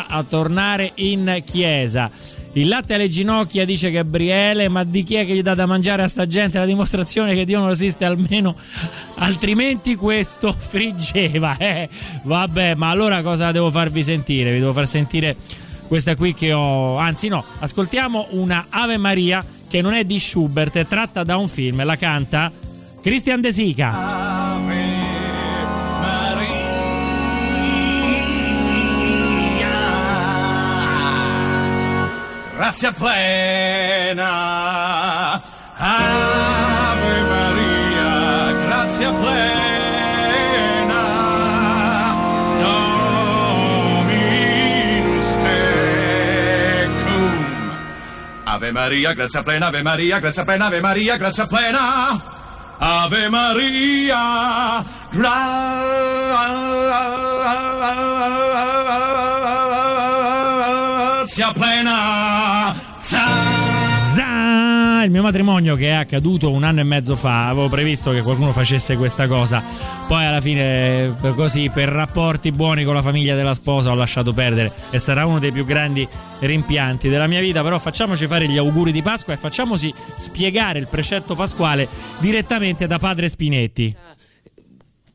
a 0.08 0.24
tornare 0.24 0.92
in 0.96 1.42
chiesa. 1.46 2.10
Il 2.54 2.68
latte 2.68 2.96
alle 2.96 3.08
ginocchia 3.08 3.64
dice 3.64 3.92
Gabriele, 3.92 4.68
ma 4.70 4.84
di 4.84 5.04
chi 5.04 5.16
è 5.16 5.26
che 5.26 5.36
gli 5.36 5.42
dà 5.42 5.54
da 5.54 5.68
mangiare 5.68 6.02
a 6.04 6.08
sta 6.08 6.28
gente 6.28 6.58
la 6.58 6.66
dimostrazione 6.66 7.36
che 7.36 7.46
Dio 7.46 7.60
non 7.60 7.70
esiste 7.70 8.06
almeno? 8.06 8.56
Altrimenti 9.16 9.96
questo 9.96 10.52
friggeva, 10.52 11.56
eh. 11.58 11.88
Vabbè, 12.24 12.74
ma 12.74 12.90
allora 12.90 13.22
cosa 13.22 13.52
devo 13.52 13.70
farvi 13.70 14.02
sentire? 14.02 14.52
Vi 14.52 14.60
devo 14.60 14.74
far 14.74 14.88
sentire 14.88 15.36
questa 15.88 16.16
qui 16.16 16.34
che 16.34 16.52
ho... 16.52 16.98
Anzi 16.98 17.28
no, 17.28 17.44
ascoltiamo 17.60 18.30
una 18.32 18.66
Ave 18.70 18.98
Maria 18.98 19.46
che 19.68 19.82
non 19.82 19.94
è 19.94 20.04
di 20.04 20.18
Schubert, 20.18 20.76
è 20.78 20.88
tratta 20.88 21.24
da 21.24 21.38
un 21.38 21.48
film, 21.48 21.84
la 21.84 21.96
canta 21.98 22.52
Christian 23.02 23.42
De 23.42 23.52
Sica. 23.52 24.79
Grazia 32.60 32.92
plena, 32.92 34.28
Ave 35.80 37.16
Maria, 37.32 38.52
grazia 38.68 39.12
plena, 39.16 41.04
Dominus 43.80 45.30
tecum. 45.40 47.32
Ave 48.44 48.72
Maria, 48.74 49.14
grazia 49.14 49.42
plena, 49.42 49.68
Ave 49.68 49.82
Maria, 49.82 50.20
grazia 50.20 50.44
plena, 50.44 50.66
Ave 50.68 50.82
Maria, 50.82 51.18
grazia 51.18 51.48
plena. 51.48 52.22
Ave 52.78 53.30
Maria, 53.30 54.84
grazia 55.14 55.80
plena. 61.54 62.76
Za! 63.02 63.68
Il 65.02 65.12
mio 65.12 65.22
matrimonio 65.22 65.76
che 65.76 65.88
è 65.88 65.92
accaduto 65.92 66.52
un 66.52 66.64
anno 66.64 66.82
e 66.82 66.84
mezzo 66.84 67.16
fa, 67.16 67.48
avevo 67.48 67.70
previsto 67.70 68.12
che 68.12 68.22
qualcuno 68.22 68.52
facesse 68.52 68.98
questa 68.98 69.28
cosa. 69.28 69.64
Poi 70.08 70.26
alla 70.26 70.42
fine, 70.42 71.16
così, 71.36 71.70
per 71.70 71.88
rapporti 71.88 72.52
buoni 72.52 72.84
con 72.84 72.96
la 72.96 73.02
famiglia 73.02 73.34
della 73.36 73.54
sposa, 73.54 73.92
ho 73.92 73.96
lasciato 73.96 74.34
perdere 74.34 74.74
e 74.90 75.00
sarà 75.00 75.26
uno 75.26 75.40
dei 75.40 75.54
più 75.54 75.64
grandi 75.64 76.06
rimpianti 76.40 77.08
della 77.08 77.28
mia 77.28 77.40
vita. 77.40 77.64
Però 77.64 77.80
facciamoci 77.80 78.28
fare 78.28 78.50
gli 78.50 78.58
auguri 78.58 78.92
di 78.92 79.02
Pasqua 79.02 79.34
e 79.34 79.38
facciamoci 79.38 79.94
spiegare 80.18 80.80
il 80.80 80.88
precetto 80.88 81.34
pasquale 81.34 81.88
direttamente 82.18 82.86
da 82.86 83.00
padre 83.00 83.30
Spinetti. 83.30 83.96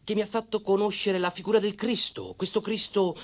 che 0.03 0.14
mi 0.14 0.20
ha 0.20 0.27
fatto 0.27 0.61
conoscere 0.61 1.18
la 1.18 1.31
figura 1.31 1.59
del 1.59 1.74
Cristo, 1.74 2.35
questo 2.37 2.61
Cristo, 2.61 3.16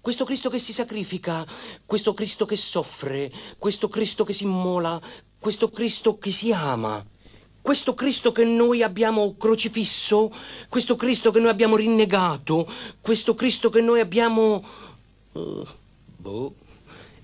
questo 0.00 0.24
Cristo 0.24 0.48
che 0.48 0.58
si 0.58 0.72
sacrifica, 0.72 1.44
questo 1.84 2.14
Cristo 2.14 2.46
che 2.46 2.56
soffre, 2.56 3.30
questo 3.58 3.88
Cristo 3.88 4.24
che 4.24 4.32
si 4.32 4.44
immola, 4.44 5.00
questo 5.38 5.70
Cristo 5.70 6.18
che 6.18 6.30
si 6.30 6.52
ama. 6.52 7.04
Questo 7.60 7.92
Cristo 7.92 8.32
che 8.32 8.44
noi 8.44 8.82
abbiamo 8.82 9.36
crocifisso, 9.36 10.30
questo 10.70 10.96
Cristo 10.96 11.30
che 11.30 11.38
noi 11.40 11.50
abbiamo 11.50 11.76
rinnegato, 11.76 12.66
questo 13.00 13.34
Cristo 13.34 13.68
che 13.68 13.82
noi 13.82 14.00
abbiamo... 14.00 14.64
eh, 15.34 15.62
boh. 16.16 16.54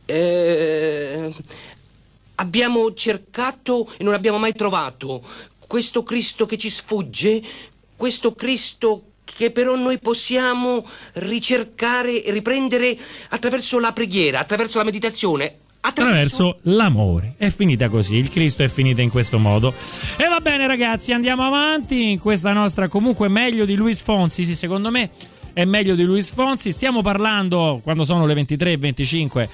eh, 0.04 1.32
abbiamo 2.34 2.92
cercato 2.92 3.90
e 3.96 4.04
non 4.04 4.12
abbiamo 4.12 4.36
mai 4.38 4.52
trovato. 4.52 5.22
Questo 5.66 6.02
Cristo 6.02 6.44
che 6.44 6.58
ci 6.58 6.68
sfugge, 6.68 7.42
questo 7.96 8.34
Cristo 8.34 9.13
che 9.24 9.50
però 9.50 9.74
noi 9.74 9.98
possiamo 9.98 10.86
ricercare 11.14 12.22
e 12.22 12.30
riprendere 12.30 12.96
attraverso 13.30 13.78
la 13.78 13.92
preghiera, 13.92 14.38
attraverso 14.38 14.78
la 14.78 14.84
meditazione, 14.84 15.56
attraverso 15.80 16.58
l'amore. 16.62 17.34
È 17.36 17.50
finita 17.50 17.88
così, 17.88 18.16
il 18.16 18.30
Cristo 18.30 18.62
è 18.62 18.68
finito 18.68 19.00
in 19.00 19.10
questo 19.10 19.38
modo. 19.38 19.72
E 20.16 20.28
va 20.28 20.40
bene 20.40 20.66
ragazzi, 20.66 21.12
andiamo 21.12 21.44
avanti 21.44 22.12
in 22.12 22.18
questa 22.18 22.52
nostra 22.52 22.88
comunque 22.88 23.28
meglio 23.28 23.64
di 23.64 23.74
Luis 23.74 24.00
Fonsi, 24.00 24.44
sì, 24.44 24.54
secondo 24.54 24.90
me 24.90 25.10
è 25.54 25.64
meglio 25.64 25.94
di 25.94 26.02
Luis 26.02 26.30
Fonsi. 26.30 26.72
Stiamo 26.72 27.00
parlando, 27.00 27.80
quando 27.82 28.04
sono 28.04 28.26
le 28.26 28.34
23.25, 28.34 29.48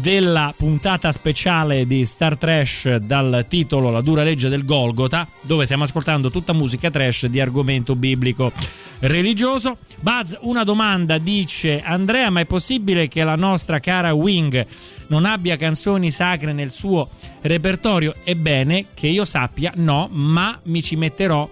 della 0.00 0.52
puntata 0.54 1.12
speciale 1.12 1.86
di 1.86 2.04
Star 2.04 2.36
Trash 2.36 2.96
dal 2.96 3.46
titolo 3.48 3.90
La 3.90 4.00
dura 4.00 4.24
legge 4.24 4.48
del 4.48 4.64
Golgota, 4.64 5.26
dove 5.40 5.64
stiamo 5.64 5.84
ascoltando 5.84 6.30
tutta 6.30 6.52
musica 6.52 6.90
trash 6.90 7.26
di 7.26 7.40
argomento 7.40 7.94
biblico 7.94 8.52
religioso. 8.98 9.76
Buzz, 10.00 10.34
una 10.40 10.64
domanda, 10.64 11.18
dice 11.18 11.80
Andrea, 11.80 12.30
ma 12.30 12.40
è 12.40 12.46
possibile 12.46 13.06
che 13.06 13.22
la 13.22 13.36
nostra 13.36 13.78
cara 13.78 14.12
Wing 14.12 14.66
non 15.06 15.24
abbia 15.24 15.56
canzoni 15.56 16.10
sacre 16.10 16.52
nel 16.52 16.70
suo 16.70 17.08
repertorio? 17.42 18.16
Ebbene, 18.24 18.86
che 18.92 19.06
io 19.06 19.24
sappia, 19.24 19.72
no, 19.76 20.08
ma 20.10 20.58
mi 20.64 20.82
ci 20.82 20.96
metterò 20.96 21.48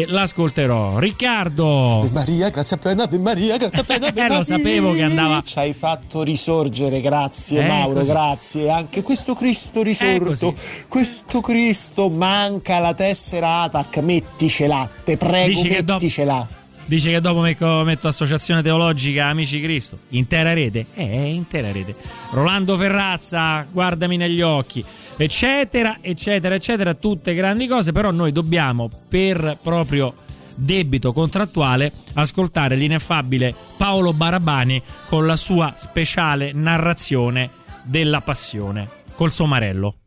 e 0.00 0.06
l'ascolterò. 0.08 0.98
Riccardo! 0.98 2.00
Ave 2.00 2.10
Maria, 2.12 2.50
grazie 2.50 2.76
plena, 2.76 3.04
Ave 3.04 3.18
Maria, 3.18 3.56
grazie 3.56 3.82
plena, 3.84 4.06
Ave 4.08 4.20
Eh, 4.24 4.28
lo 4.28 4.42
sapevo 4.42 4.92
che 4.92 5.02
andava- 5.02 5.40
Ci 5.42 5.58
hai 5.58 5.72
fatto 5.72 6.22
risorgere, 6.22 7.00
grazie 7.00 7.64
Eh, 7.64 7.68
Mauro, 7.68 7.94
così. 8.00 8.10
grazie. 8.10 8.70
Anche 8.70 9.02
questo 9.02 9.34
Cristo 9.34 9.82
risorto, 9.82 10.54
questo 10.88 11.40
Cristo 11.40 12.08
manca 12.10 12.78
la 12.78 12.94
tessera 12.94 13.62
ATAC, 13.62 13.98
metticela, 13.98 14.88
te 15.04 15.16
prego, 15.16 15.48
Dici 15.48 15.68
che 15.68 15.82
metticela. 15.86 16.48
Dice 16.88 17.10
che 17.10 17.20
dopo 17.20 17.40
metto, 17.40 17.82
metto 17.84 18.06
Associazione 18.06 18.62
Teologica 18.62 19.26
Amici 19.26 19.60
Cristo. 19.60 19.98
Intera 20.10 20.52
rete? 20.52 20.86
Eh, 20.94 21.34
intera 21.34 21.72
rete. 21.72 21.96
Rolando 22.30 22.76
Ferrazza, 22.76 23.66
guardami 23.68 24.16
negli 24.16 24.40
occhi. 24.40 24.84
Eccetera, 25.18 25.98
eccetera, 26.02 26.54
eccetera. 26.54 26.94
Tutte 26.94 27.34
grandi 27.34 27.66
cose, 27.66 27.92
però 27.92 28.10
noi 28.10 28.32
dobbiamo, 28.32 28.90
per 29.08 29.56
proprio 29.62 30.14
debito 30.56 31.12
contrattuale, 31.12 31.92
ascoltare 32.14 32.76
l'ineffabile 32.76 33.54
Paolo 33.76 34.12
Barabani 34.12 34.82
con 35.06 35.26
la 35.26 35.36
sua 35.36 35.72
speciale 35.76 36.52
narrazione 36.52 37.50
della 37.82 38.20
passione. 38.20 38.88
Col 39.14 39.32
somarello. 39.32 40.05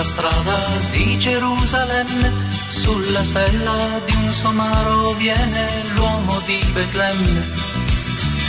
Sulla 0.00 0.04
strada 0.04 0.56
di 0.92 1.18
Gerusalemme, 1.18 2.32
sulla 2.70 3.22
sella 3.22 3.76
di 4.06 4.14
un 4.14 4.30
somaro 4.30 5.12
viene 5.14 5.66
l'uomo 5.94 6.40
di 6.46 6.58
Betlemme. 6.72 7.48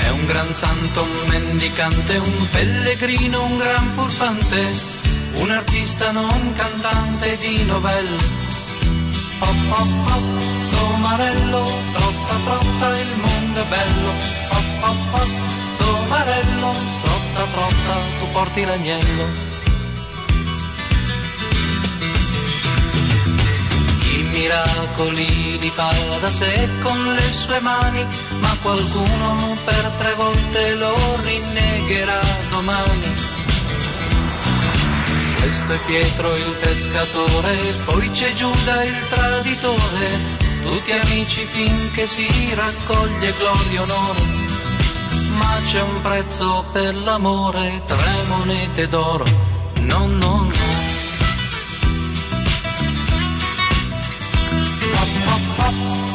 È 0.03 0.09
un 0.09 0.25
gran 0.27 0.53
santo, 0.53 1.01
un 1.01 1.27
mendicante, 1.27 2.17
un 2.17 2.47
pellegrino, 2.51 3.43
un 3.43 3.57
gran 3.57 3.91
furfante, 3.95 4.69
un 5.41 5.51
artista 5.51 6.11
non 6.11 6.53
cantante 6.55 7.37
di 7.39 7.63
novelle. 7.65 8.39
Pop 9.39 9.55
pop 9.69 9.89
pop, 10.05 10.41
somarello, 10.63 11.63
trotta 11.91 12.35
trotta, 12.45 12.97
il 12.97 13.13
mondo 13.23 13.59
è 13.59 13.65
bello. 13.65 14.11
Pop 14.49 14.67
pop 14.79 14.97
pop, 15.11 15.29
somarello, 15.77 16.71
trotta 17.03 17.43
trotta, 17.51 17.95
tu 18.19 18.31
porti 18.31 18.63
l'agnello. 18.63 19.50
Miracoli 24.31 25.59
li 25.59 25.69
fa 25.69 25.91
da 26.19 26.31
sé 26.31 26.69
con 26.81 27.13
le 27.13 27.31
sue 27.31 27.59
mani, 27.59 28.05
ma 28.39 28.55
qualcuno 28.61 29.55
per 29.63 29.91
tre 29.97 30.13
volte 30.15 30.75
lo 30.75 30.95
rinnegherà 31.23 32.21
domani. 32.49 33.13
Questo 35.39 35.73
è 35.73 35.79
Pietro 35.85 36.35
il 36.35 36.55
pescatore, 36.61 37.55
poi 37.85 38.09
c'è 38.11 38.33
Giuda 38.33 38.83
il 38.83 39.07
traditore, 39.09 40.07
tutti 40.63 40.91
amici 40.91 41.45
finché 41.45 42.07
si 42.07 42.27
raccoglie 42.53 43.33
gloria 43.37 43.79
e 43.79 43.83
onore. 43.83 44.21
Ma 45.33 45.57
c'è 45.65 45.81
un 45.81 46.01
prezzo 46.01 46.65
per 46.71 46.95
l'amore, 46.95 47.81
tre 47.85 48.13
monete 48.27 48.87
d'oro, 48.87 49.25
no, 49.79 50.05
no, 50.05 50.43
no. 50.43 50.60
Pop, 54.93 55.09
pop, 55.25 55.55
pop, 55.55 55.73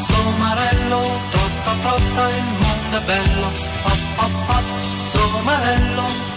somarello, 0.08 1.00
trotta, 1.30 1.72
trotta, 1.82 2.28
il 2.28 2.44
mondo 2.44 2.96
è 2.96 3.00
bello. 3.04 3.50
Pop, 3.82 3.98
pop, 4.16 4.46
pop, 4.46 4.64
somarello. 5.12 6.34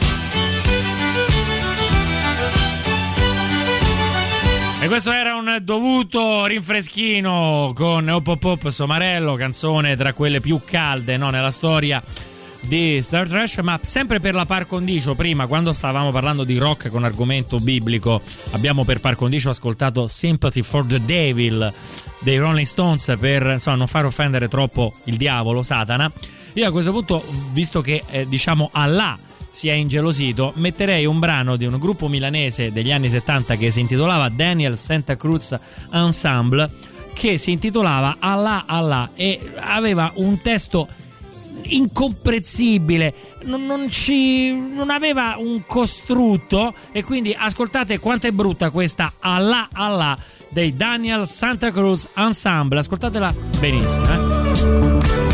E 4.82 4.88
questo 4.88 5.12
era 5.12 5.36
un 5.36 5.58
dovuto 5.62 6.46
rinfreschino 6.46 7.74
con 7.76 8.08
Hop 8.08 8.28
Hop 8.28 8.44
Hop 8.46 8.70
Somarello, 8.70 9.36
canzone 9.36 9.98
tra 9.98 10.14
quelle 10.14 10.40
più 10.40 10.62
calde 10.64 11.18
no, 11.18 11.30
nella 11.30 11.52
storia 11.52 12.02
di 12.62 13.02
Star 13.02 13.28
Trash, 13.28 13.58
ma 13.58 13.80
sempre 13.82 14.20
per 14.20 14.36
la 14.36 14.46
par 14.46 14.66
condicio. 14.66 15.16
Prima, 15.16 15.48
quando 15.48 15.74
stavamo 15.74 16.12
parlando 16.12 16.44
di 16.44 16.58
rock 16.58 16.90
con 16.90 17.04
argomento 17.04 17.60
biblico, 17.60 18.22
abbiamo 18.52 18.84
per 18.84 19.00
par 19.00 19.16
condicio 19.16 19.50
ascoltato 19.50 20.08
Sympathy 20.08 20.62
for 20.62 20.86
the 20.86 21.04
Devil 21.04 21.74
dei 22.20 22.38
Rolling 22.38 22.66
Stones 22.66 23.16
per 23.20 23.46
insomma, 23.46 23.78
non 23.78 23.88
far 23.88 24.06
offendere 24.06 24.48
troppo 24.48 24.94
il 25.06 25.18
diavolo, 25.18 25.64
Satana. 25.64 26.12
Io 26.54 26.68
a 26.68 26.72
questo 26.72 26.92
punto, 26.92 27.24
visto 27.52 27.82
che 27.82 28.04
eh, 28.10 28.28
diciamo 28.28 28.70
Allah 28.74 29.18
si 29.52 29.68
è 29.68 29.74
ingelosito, 29.74 30.54
metterei 30.56 31.06
un 31.06 31.20
brano 31.20 31.56
di 31.56 31.66
un 31.66 31.78
gruppo 31.78 32.08
milanese 32.08 32.72
degli 32.72 32.92
anni 32.92 33.10
70 33.10 33.56
che 33.56 33.72
si 33.72 33.80
intitolava 33.80 34.30
Daniel 34.30 34.78
Santa 34.78 35.16
Cruz 35.16 35.58
Ensemble, 35.92 36.70
che 37.14 37.38
si 37.38 37.52
intitolava 37.52 38.18
Allah 38.20 38.66
Allah 38.68 39.10
e 39.16 39.40
aveva 39.60 40.12
un 40.16 40.40
testo 40.40 40.88
incomprensibile, 41.76 43.14
non, 43.44 43.66
non, 43.66 43.90
ci, 43.90 44.52
non 44.52 44.90
aveva 44.90 45.36
un 45.38 45.64
costrutto 45.66 46.74
e 46.92 47.04
quindi 47.04 47.36
ascoltate 47.38 48.00
quanto 48.00 48.28
è 48.28 48.32
brutta 48.32 48.70
questa 48.70 49.14
Allah 49.20 49.70
Allah 49.72 50.18
dei 50.50 50.76
Daniel 50.76 51.28
Santa 51.28 51.72
Cruz 51.72 52.08
Ensemble, 52.16 52.80
ascoltatela 52.80 53.34
benissimo. 53.60 54.06
Eh? 54.06 55.29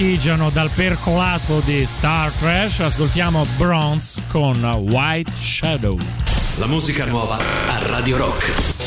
D'ossigeno 0.00 0.48
dal 0.48 0.70
percolato 0.70 1.60
di 1.62 1.84
Star 1.84 2.30
Trash, 2.32 2.80
ascoltiamo 2.80 3.44
Bronze 3.58 4.22
con 4.28 4.64
White 4.90 5.30
Shadow. 5.30 5.98
La 6.56 6.66
musica 6.66 7.04
nuova 7.04 7.36
a 7.36 7.86
Radio 7.86 8.16
Rock. 8.16 8.79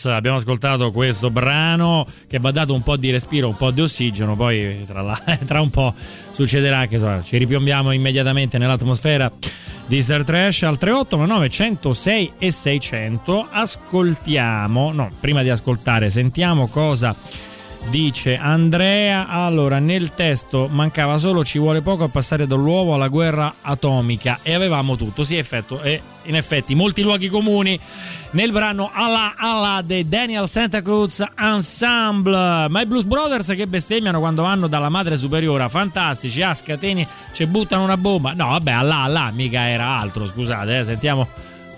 Bronze. 0.00 0.10
Abbiamo 0.10 0.38
ascoltato 0.38 0.90
questo 0.90 1.30
brano 1.30 2.06
che 2.26 2.38
va 2.38 2.50
dato 2.50 2.72
un 2.72 2.82
po' 2.82 2.96
di 2.96 3.10
respiro, 3.10 3.48
un 3.48 3.56
po' 3.56 3.70
di 3.70 3.82
ossigeno. 3.82 4.34
Poi 4.34 4.84
tra, 4.86 5.02
la, 5.02 5.20
tra 5.44 5.60
un 5.60 5.70
po' 5.70 5.94
succederà 6.30 6.86
che 6.86 6.94
insomma, 6.94 7.20
ci 7.20 7.36
ripiombiamo 7.36 7.92
immediatamente 7.92 8.56
nell'atmosfera 8.56 9.30
di 9.86 10.00
Star 10.00 10.24
Trash 10.24 10.62
al 10.62 10.78
3899 10.78 11.48
106 11.48 12.32
e 12.38 12.50
600. 12.50 13.48
Ascoltiamo, 13.50 14.92
no, 14.92 15.10
prima 15.20 15.42
di 15.42 15.50
ascoltare, 15.50 16.10
sentiamo 16.10 16.68
cosa 16.68 17.14
dice 17.88 18.36
Andrea. 18.36 19.28
Allora, 19.28 19.78
nel 19.78 20.14
testo 20.14 20.68
mancava 20.70 21.18
solo 21.18 21.44
ci 21.44 21.58
vuole 21.58 21.80
poco 21.80 22.04
a 22.04 22.08
passare 22.08 22.46
dall'uovo 22.46 22.94
alla 22.94 23.08
guerra 23.08 23.54
atomica 23.62 24.38
e 24.42 24.54
avevamo 24.54 24.96
tutto. 24.96 25.24
Sì, 25.24 25.36
effetto, 25.36 25.80
e 25.82 26.00
in 26.24 26.36
effetti 26.36 26.74
molti 26.74 27.02
luoghi 27.02 27.28
comuni 27.28 27.78
nel 28.32 28.52
brano 28.52 28.90
Allah 28.92 29.34
Allah 29.36 29.82
dei 29.82 30.06
Daniel 30.06 30.48
Santa 30.48 30.82
Cruz 30.82 31.24
Ensemble. 31.38 32.68
Ma 32.68 32.80
i 32.82 32.86
Blues 32.86 33.04
Brothers 33.04 33.48
che 33.56 33.66
bestemmiano 33.66 34.20
quando 34.20 34.42
vanno 34.42 34.66
dalla 34.66 34.88
madre 34.88 35.16
superiore, 35.16 35.68
fantastici, 35.68 36.42
a 36.42 36.54
scateni, 36.54 37.06
ci 37.32 37.46
buttano 37.46 37.84
una 37.84 37.96
bomba. 37.96 38.32
No, 38.34 38.48
vabbè, 38.48 38.72
Allah 38.72 39.02
Allah 39.02 39.30
mica 39.32 39.68
era 39.68 39.98
altro, 39.98 40.26
scusate, 40.26 40.78
eh, 40.78 40.84
sentiamo 40.84 41.28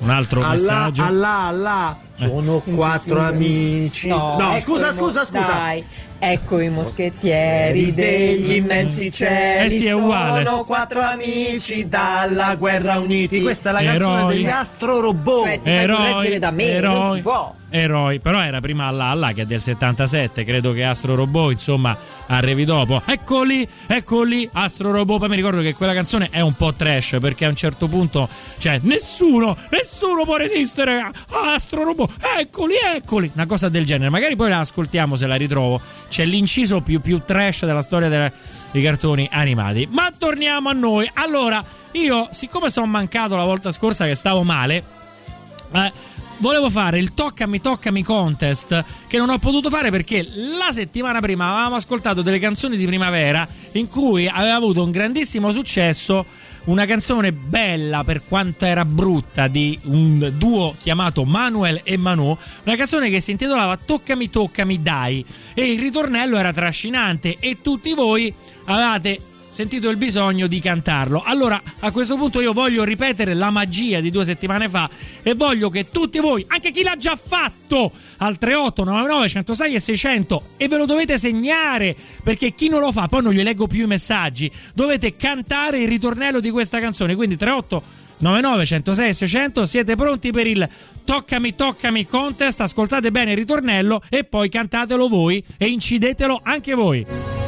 un 0.03 0.11
altro 0.11 0.41
Allah, 0.43 0.51
messaggio. 0.53 1.03
Allah, 1.03 1.39
Allah. 1.47 1.97
Sono 2.15 2.63
quattro 2.75 3.21
amici. 3.21 4.07
No, 4.09 4.37
No, 4.39 4.53
ecco 4.55 4.75
scusa, 4.75 4.93
scusa, 4.93 5.25
scusa. 5.25 5.47
Dai, 5.47 5.85
ecco 6.19 6.61
i 6.61 6.69
moschettieri 6.69 7.93
degli 7.95 8.53
immensi 8.57 9.11
cieli. 9.11 9.67
Eh 9.67 9.71
sì, 9.81 9.87
è 9.87 9.93
uguale. 9.93 10.45
Sono 10.45 10.63
quattro 10.65 11.01
amici 11.01 11.89
dalla 11.89 12.55
guerra 12.57 12.99
uniti. 12.99 13.41
Questa 13.41 13.71
è 13.71 13.73
la 13.73 13.83
canzone 13.83 14.19
Eroi. 14.21 14.35
degli 14.37 14.47
Astro 14.47 15.01
Robot. 15.01 15.45
Cioè, 15.45 15.61
ti 15.61 15.71
fai 15.71 15.87
correggere 15.89 16.39
da 16.39 16.51
me, 16.53 16.79
non 16.81 17.07
si 17.15 17.21
può. 17.23 17.55
Eroi, 17.73 18.21
però 18.21 18.43
era 18.43 18.61
prima 18.61 18.87
Allah 18.87 19.07
Allah 19.07 19.33
che 19.33 19.43
è 19.43 19.45
del 19.47 19.63
77, 19.63 20.45
credo 20.45 20.73
che 20.73 20.85
Astro 20.85 21.15
Robot 21.15 21.53
insomma 21.53 21.97
arrivi 22.27 22.67
dopo. 22.67 23.01
Eccoli, 23.07 23.67
eccoli, 23.87 24.47
Astro 24.53 24.91
Robot. 24.91 25.21
Poi 25.21 25.29
mi 25.31 25.37
ricordo 25.37 25.63
che 25.63 25.75
quella 25.75 25.95
canzone 25.95 26.29
è 26.31 26.41
un 26.41 26.55
po' 26.55 26.75
trash 26.75 27.17
perché 27.19 27.47
a 27.47 27.49
un 27.49 27.57
certo 27.57 27.89
punto, 27.89 28.29
cioè, 28.59 28.79
nessuno, 28.83 29.57
nessuno 29.71 30.25
può 30.25 30.37
resistere 30.37 31.01
a 31.01 31.11
Astro 31.55 31.83
Robot. 31.85 32.13
Eccoli, 32.39 32.75
eccoli, 32.95 33.31
una 33.33 33.47
cosa 33.47 33.71
del 33.71 33.87
genere. 33.87 34.11
Magari 34.11 34.37
poi 34.37 34.51
la 34.51 34.59
ascoltiamo 34.59 35.17
se 35.17 35.27
la 35.27 35.37
ritrovo. 35.37 35.81
C'è 36.11 36.27
l'inciso 36.27 36.83
più, 36.83 37.01
più 37.01 37.23
trash 37.25 37.65
della 37.65 37.83
storia 37.83 38.09
delle- 38.09 38.33
dei 38.71 38.83
cartoni 38.83 39.29
animati. 39.33 39.89
Ma 39.91 40.13
torniamo 40.17 40.69
a 40.69 40.73
noi. 40.73 41.11
Allora, 41.15 41.65
io, 41.93 42.29
siccome 42.33 42.69
sono 42.69 42.87
mancato 42.87 43.37
la 43.37 43.45
volta 43.45 43.71
scorsa 43.71 44.05
che 44.05 44.15
stavo 44.15 44.43
male, 44.43 45.01
eh, 45.73 45.93
volevo 46.43 46.69
fare 46.69 46.99
il 46.99 47.15
toccami 47.15 47.61
toccami 47.61 48.03
contest 48.03 48.85
che 49.07 49.17
non 49.17 49.31
ho 49.31 49.39
potuto 49.39 49.71
fare 49.71 49.93
perché 49.93 50.27
la 50.59 50.73
settimana 50.73 51.21
prima 51.21 51.53
avevamo 51.53 51.77
ascoltato 51.77 52.21
delle 52.21 52.41
canzoni 52.41 52.77
di 52.77 52.85
primavera 52.85 53.47
in 53.73 53.87
cui 53.87 54.27
aveva 54.27 54.57
avuto 54.57 54.83
un 54.83 54.91
grandissimo 54.91 55.53
successo 55.53 56.27
una 56.65 56.85
canzone 56.85 57.33
bella 57.33 58.03
per 58.03 58.25
quanto 58.25 58.65
era 58.65 58.85
brutta 58.85 59.47
di 59.47 59.79
un 59.85 60.33
duo 60.37 60.75
chiamato 60.79 61.25
Manuel 61.25 61.81
e 61.85 61.97
Manu 61.97 62.37
una 62.65 62.77
canzone 62.77 63.09
che 63.09 63.21
si 63.21 63.31
intitolava 63.31 63.77
Toccami 63.77 64.31
toccami 64.31 64.83
dai. 64.83 65.25
E 65.55 65.73
il 65.73 65.81
ritornello 65.81 66.37
era 66.37 66.53
trascinante 66.53 67.37
e 67.41 67.59
tutti 67.63 67.95
voi 67.95 68.33
avevate 68.67 69.19
sentito 69.53 69.91
il 69.91 69.99
bisogno 69.99 70.47
di 70.47 70.61
cantarlo. 70.61 71.23
Allora, 71.23 71.61
a 71.81 71.91
questo 71.91 72.17
punto 72.17 72.41
io 72.41 72.55
voglio 72.55 72.85
ripetere 72.85 73.35
la 73.35 73.51
magia 73.51 74.01
di 74.01 74.11
due 74.11 74.25
settimane 74.25 74.67
fa 74.67 74.89
e 75.23 75.35
voglio 75.35 75.69
che 75.69 75.91
tutti 75.91 76.21
voi, 76.21 76.43
anche 76.49 76.71
chi 76.71 76.83
l'ha 76.83 76.97
già 76.97 77.17
fatto, 77.17 77.93
al 78.19 78.39
3899 78.39 79.29
106 79.29 79.75
e 79.75 79.79
600 79.79 80.43
e 80.57 80.69
ve 80.69 80.77
lo 80.79 80.87
dovete 80.87 81.19
segnare 81.19 81.95
perché 82.23 82.55
chi 82.55 82.69
non 82.69 82.81
lo 82.81 82.91
fa, 82.93 83.09
poi 83.09 83.23
non 83.23 83.35
gli 83.35 83.43
leggo 83.43 83.67
più 83.67 83.85
i 83.85 83.87
messaggi, 83.87 84.51
dovete 84.75 85.17
cantare 85.17 85.81
il 85.81 85.89
ritornello 85.89 86.41
di 86.41 86.51
questa 86.51 86.81
canzone. 86.81 87.15
Quindi 87.15 87.37
38 87.37 87.83
99 88.19 88.65
106 88.65 89.09
e 89.09 89.13
600 89.13 89.67
siete 89.67 89.97
pronti 89.97 90.31
per 90.31 90.47
il 90.47 90.67
Toccami 91.05 91.55
Toccami 91.55 92.07
contest 92.07 92.61
ascoltate 92.61 93.11
bene 93.11 93.33
il 93.33 93.37
ritornello 93.37 94.01
e 94.09 94.25
poi 94.25 94.49
cantatelo 94.49 95.09
voi 95.09 95.45
e 95.59 95.67
incidetelo 95.67 96.41
anche 96.43 96.75
voi 96.75 97.42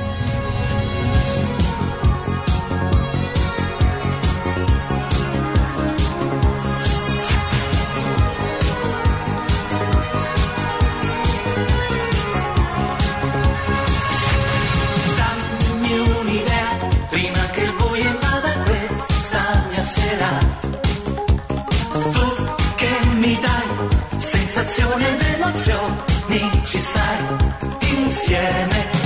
emozioni, 26.35 26.67
ci 26.67 26.81
stai 26.81 27.37
insieme 27.81 29.04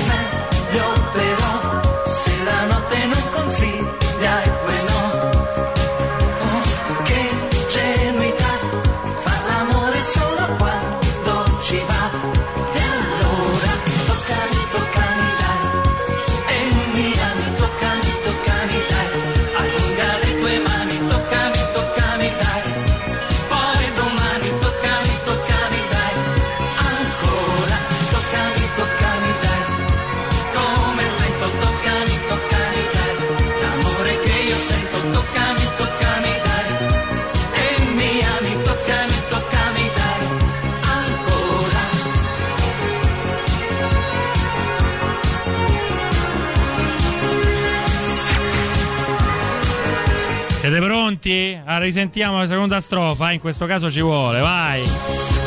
Siete 50.79 50.93
pronti? 50.93 51.61
Ah, 51.65 51.79
risentiamo 51.79 52.39
la 52.39 52.47
seconda 52.47 52.79
strofa, 52.79 53.31
eh, 53.31 53.35
in 53.35 53.41
questo 53.41 53.67
caso 53.67 53.91
ci 53.91 54.01
vuole, 54.01 54.39
vai. 54.39 55.38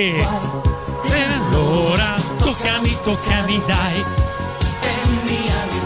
E 0.00 0.24
allora, 1.10 2.14
toccami, 2.38 2.96
toccami, 3.02 3.60
dai. 3.66 4.04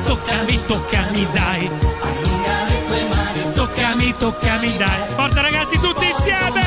Toccami, 0.04 0.64
toccami, 0.66 1.26
dai. 1.32 1.70
Allunga 2.02 2.64
le 2.68 2.84
tue 2.84 3.08
mani, 3.08 3.52
Toccami, 3.54 4.14
toccami, 4.18 4.76
dai. 4.76 5.14
Forza 5.16 5.40
ragazzi, 5.40 5.80
tutti 5.80 6.10
insieme! 6.10 6.61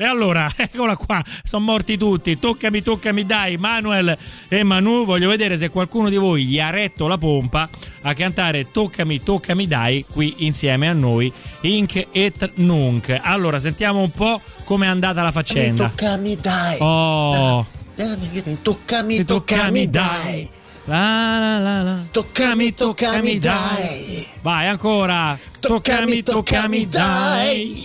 E 0.00 0.04
allora, 0.04 0.48
eccola 0.54 0.96
qua, 0.96 1.20
sono 1.42 1.64
morti 1.64 1.96
tutti. 1.96 2.38
Toccami, 2.38 2.82
toccami, 2.82 3.26
dai, 3.26 3.56
Manuel 3.56 4.16
e 4.46 4.62
Manu. 4.62 5.04
Voglio 5.04 5.28
vedere 5.28 5.56
se 5.56 5.70
qualcuno 5.70 6.08
di 6.08 6.14
voi 6.14 6.44
gli 6.44 6.60
ha 6.60 6.70
retto 6.70 7.08
la 7.08 7.18
pompa 7.18 7.68
a 8.02 8.14
cantare 8.14 8.70
Toccami, 8.70 9.20
toccami 9.20 9.66
dai 9.66 10.04
qui 10.08 10.46
insieme 10.46 10.88
a 10.88 10.92
noi, 10.92 11.32
Inc 11.62 12.06
et 12.12 12.48
Nunc. 12.54 13.18
Allora, 13.20 13.58
sentiamo 13.58 14.00
un 14.00 14.12
po' 14.12 14.40
come 14.62 14.86
è 14.86 14.88
andata 14.88 15.20
la 15.20 15.32
faccenda. 15.32 15.88
Toccami 15.88 16.36
dai. 16.36 16.76
Oh, 16.78 17.66
Dammi, 17.96 18.28
Toccami, 18.62 19.24
toccami 19.24 19.24
toccami 19.24 19.90
dai. 19.90 20.22
dai. 20.22 20.50
La 20.88 21.38
la 21.38 21.58
la 21.58 21.82
la. 21.82 21.98
Toccami, 22.10 22.72
toccami 22.72 23.38
dai. 23.38 24.26
Vai 24.40 24.68
ancora. 24.68 25.38
Toccami, 25.60 26.22
toccami 26.22 26.88
dai. 26.88 27.84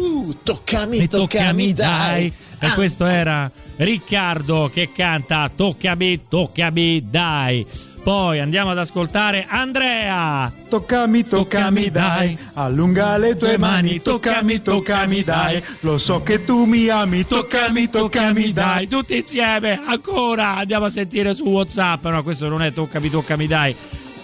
Uh, 0.00 0.36
toccami, 0.44 0.98
Mi 0.98 1.08
toccami 1.08 1.72
dai. 1.72 2.32
E 2.60 2.66
Ah, 2.66 2.74
questo 2.74 3.06
era 3.06 3.50
Riccardo 3.74 4.70
che 4.72 4.92
canta 4.92 5.50
Toccami, 5.52 6.22
toccami 6.28 7.10
dai. 7.10 7.66
Poi 8.02 8.40
andiamo 8.40 8.70
ad 8.70 8.78
ascoltare 8.78 9.46
Andrea. 9.48 10.52
Toccami, 10.68 11.24
toccami, 11.24 11.88
dai, 11.88 12.36
allunga 12.54 13.16
le 13.16 13.36
tue 13.36 13.58
mani, 13.58 14.02
toccami, 14.02 14.60
toccami, 14.60 15.22
dai, 15.22 15.62
lo 15.80 15.98
so 15.98 16.20
che 16.22 16.44
tu 16.44 16.64
mi 16.64 16.88
ami, 16.88 17.24
toccami, 17.24 17.88
toccami, 17.88 18.52
dai. 18.52 18.88
Tutti 18.88 19.16
insieme, 19.16 19.80
ancora 19.86 20.56
andiamo 20.56 20.86
a 20.86 20.90
sentire 20.90 21.32
su 21.32 21.44
WhatsApp. 21.44 22.04
No, 22.06 22.22
questo 22.24 22.48
non 22.48 22.62
è 22.62 22.72
toccami, 22.72 23.08
toccami, 23.08 23.46
dai. 23.46 23.76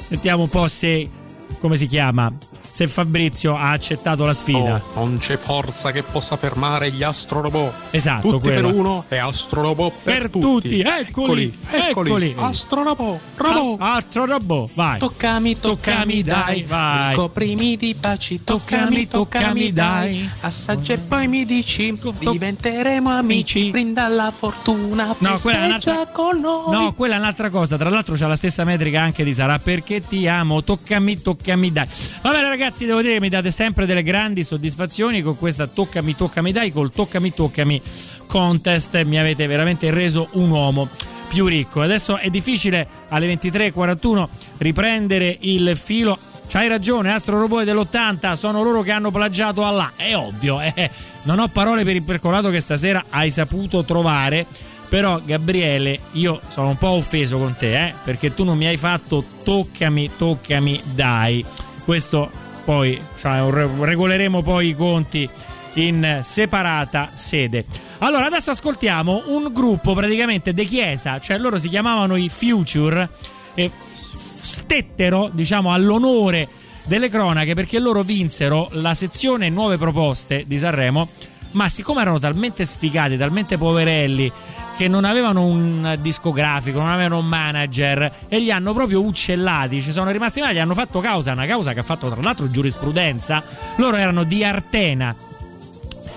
Sentiamo 0.08 0.42
un 0.42 0.48
po' 0.48 0.66
se. 0.66 1.08
come 1.60 1.76
si 1.76 1.86
chiama? 1.86 2.32
Se 2.78 2.86
Fabrizio 2.86 3.56
ha 3.56 3.72
accettato 3.72 4.24
la 4.24 4.32
sfida. 4.32 4.80
Oh, 4.94 5.04
non 5.04 5.18
c'è 5.18 5.36
forza 5.36 5.90
che 5.90 6.04
possa 6.04 6.36
fermare 6.36 6.92
gli 6.92 7.02
astrorobot. 7.02 7.74
Esatto, 7.90 8.30
Tutti 8.30 8.48
per 8.50 8.60
quello. 8.62 8.78
uno 8.78 9.04
e 9.08 9.16
astrorobot 9.16 9.92
per, 10.04 10.30
Per 10.30 10.30
tutti, 10.30 10.78
eccoli, 10.82 11.52
eccoli. 11.68 12.32
Astrorobot, 12.38 13.18
robot. 13.34 13.80
As- 13.80 13.96
Astrorobot, 13.96 14.70
vai. 14.74 14.96
Toccami, 15.00 15.58
toccami, 15.58 16.22
dai, 16.22 16.62
vai. 16.68 17.16
Coprimi 17.16 17.76
di 17.76 17.96
baci, 17.98 18.44
Toccami, 18.44 19.08
toccami, 19.08 19.72
dai. 19.72 20.30
Assaggia 20.42 20.92
e 20.92 20.98
poi 20.98 21.26
mi 21.26 21.44
dici, 21.44 21.98
diventeremo 22.16 23.10
amici. 23.10 23.70
Brinda 23.70 24.06
la 24.06 24.30
fortuna, 24.30 25.16
No, 25.18 25.36
quella 25.42 25.62
è 25.62 25.64
un'altra- 25.64 26.06
con 26.12 26.38
noi. 26.38 26.70
No, 26.70 26.94
quella 26.94 27.16
è 27.16 27.18
un'altra 27.18 27.50
cosa. 27.50 27.76
Tra 27.76 27.90
l'altro 27.90 28.14
c'ha 28.14 28.28
la 28.28 28.36
stessa 28.36 28.62
metrica 28.62 29.00
anche 29.00 29.24
di 29.24 29.32
Sara. 29.32 29.58
Perché 29.58 30.00
ti 30.06 30.28
amo, 30.28 30.62
toccami, 30.62 31.20
toccami, 31.20 31.72
dai. 31.72 31.88
Va 32.22 32.30
bene, 32.30 32.46
ragazzi, 32.68 32.84
devo 32.84 33.00
dire 33.00 33.14
che 33.14 33.20
mi 33.20 33.30
date 33.30 33.50
sempre 33.50 33.86
delle 33.86 34.02
grandi 34.02 34.44
soddisfazioni 34.44 35.22
con 35.22 35.38
questa 35.38 35.66
toccami, 35.66 36.14
toccami, 36.14 36.52
dai. 36.52 36.70
Col 36.70 36.92
toccami, 36.92 37.32
toccami 37.32 37.80
contest. 38.26 39.02
Mi 39.04 39.18
avete 39.18 39.46
veramente 39.46 39.90
reso 39.90 40.28
un 40.32 40.50
uomo 40.50 40.86
più 41.28 41.46
ricco. 41.46 41.80
Adesso 41.80 42.18
è 42.18 42.28
difficile 42.28 42.86
alle 43.08 43.26
23.41 43.32 44.28
riprendere 44.58 45.34
il 45.40 45.78
filo. 45.82 46.18
C'hai 46.46 46.68
ragione, 46.68 47.10
Astro 47.10 47.38
Robot 47.38 47.64
dell'80 47.64 48.34
sono 48.34 48.62
loro 48.62 48.82
che 48.82 48.90
hanno 48.90 49.10
plagiato 49.10 49.64
Allah. 49.64 49.92
È 49.96 50.14
ovvio, 50.14 50.60
eh. 50.60 50.90
non 51.22 51.38
ho 51.38 51.48
parole 51.48 51.84
per 51.84 51.96
il 51.96 52.02
percolato 52.02 52.50
che 52.50 52.60
stasera 52.60 53.04
hai 53.08 53.30
saputo 53.30 53.82
trovare. 53.82 54.44
Però, 54.90 55.22
Gabriele, 55.24 56.00
io 56.12 56.38
sono 56.48 56.68
un 56.68 56.76
po' 56.76 56.88
offeso 56.88 57.38
con 57.38 57.54
te, 57.58 57.86
eh, 57.86 57.94
perché 58.04 58.34
tu 58.34 58.44
non 58.44 58.58
mi 58.58 58.66
hai 58.66 58.76
fatto 58.76 59.24
toccami, 59.42 60.10
toccami, 60.18 60.82
dai. 60.94 61.42
Questo 61.84 62.46
poi 62.68 63.00
cioè, 63.16 63.50
re- 63.50 63.70
regoleremo 63.80 64.42
poi 64.42 64.68
i 64.68 64.74
conti 64.74 65.26
in 65.76 66.20
separata 66.22 67.12
sede. 67.14 67.64
Allora, 68.00 68.26
adesso 68.26 68.50
ascoltiamo 68.50 69.22
un 69.28 69.48
gruppo 69.54 69.94
praticamente 69.94 70.52
de 70.52 70.64
chiesa, 70.64 71.18
cioè 71.18 71.38
loro 71.38 71.56
si 71.56 71.70
chiamavano 71.70 72.14
i 72.16 72.28
Future 72.28 73.08
e 73.54 73.70
stettero, 73.94 75.30
diciamo, 75.32 75.72
all'onore 75.72 76.46
delle 76.84 77.08
cronache 77.08 77.54
perché 77.54 77.78
loro 77.78 78.02
vinsero 78.02 78.68
la 78.72 78.92
sezione 78.92 79.48
nuove 79.48 79.78
proposte 79.78 80.44
di 80.46 80.58
Sanremo, 80.58 81.08
ma 81.52 81.70
siccome 81.70 82.02
erano 82.02 82.18
talmente 82.18 82.66
sfigati, 82.66 83.16
talmente 83.16 83.56
poverelli 83.56 84.30
che 84.78 84.86
non 84.86 85.04
avevano 85.04 85.44
un 85.44 85.98
discografico, 86.00 86.78
non 86.78 86.90
avevano 86.90 87.18
un 87.18 87.26
manager 87.26 88.12
e 88.28 88.38
li 88.38 88.52
hanno 88.52 88.72
proprio 88.72 89.02
uccellati, 89.02 89.82
ci 89.82 89.90
sono 89.90 90.08
rimasti 90.12 90.38
male, 90.38 90.54
gli 90.54 90.58
hanno 90.58 90.74
fatto 90.74 91.00
causa, 91.00 91.32
una 91.32 91.46
causa 91.46 91.72
che 91.72 91.80
ha 91.80 91.82
fatto 91.82 92.08
tra 92.08 92.22
l'altro 92.22 92.48
giurisprudenza. 92.48 93.42
Loro 93.78 93.96
erano 93.96 94.22
di 94.22 94.44
Artena 94.44 95.12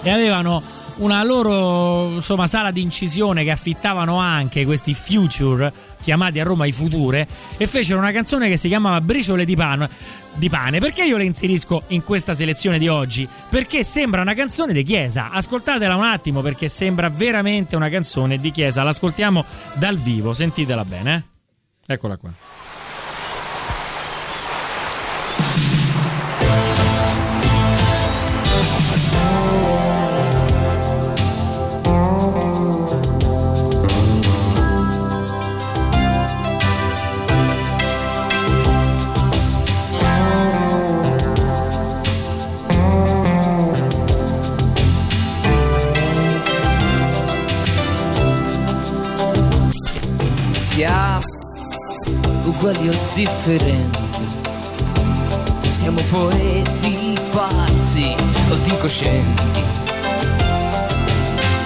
e 0.03 0.09
avevano 0.12 0.62
una 1.02 1.24
loro 1.24 2.10
insomma, 2.16 2.47
sala 2.47 2.72
di 2.72 2.82
incisione 2.82 3.43
che 3.43 3.52
affittavano 3.52 4.18
anche 4.18 4.66
questi 4.66 4.93
future 4.93 5.72
chiamati 6.02 6.39
a 6.39 6.43
Roma 6.43 6.66
i 6.66 6.72
future 6.72 7.28
e 7.58 7.68
fecero 7.68 7.99
una 7.99 8.12
canzone 8.12 8.49
che 8.49 8.58
si 8.58 8.68
chiamava 8.68 9.02
Briciole 9.02 9.45
di 9.45 9.56
pane, 9.56 9.89
di 10.36 10.49
pane. 10.49 10.80
Perché 10.80 11.04
io 11.04 11.18
le 11.18 11.26
inserisco 11.26 11.84
in 11.88 12.04
questa 12.04 12.34
selezione 12.34 12.80
di 12.80 12.88
oggi? 12.88 13.28
Perché 13.49 13.84
sembra 13.84 14.22
una 14.22 14.34
canzone 14.34 14.74
di 14.74 14.84
chiesa. 14.84 15.32
Ascoltatela 15.32 15.95
un 15.95 16.04
attimo 16.04 16.41
perché 16.41 16.70
sembra 16.70 17.10
veramente 17.10 17.76
una 17.76 17.89
canzone 17.89 18.39
di 18.39 18.52
chiesa. 18.52 18.84
L'ascoltiamo 18.84 19.45
dal 19.74 19.97
vivo, 19.97 20.34
sentitela 20.34 20.86
bene. 20.86 21.16
eh. 21.88 21.93
Eccola 21.93 22.18
qua. 22.18 22.51
Differenti. 53.44 54.00
Siamo 55.70 56.00
poeti 56.12 57.18
pazzi 57.32 58.16
o 58.50 58.56
incoscienti. 58.64 59.64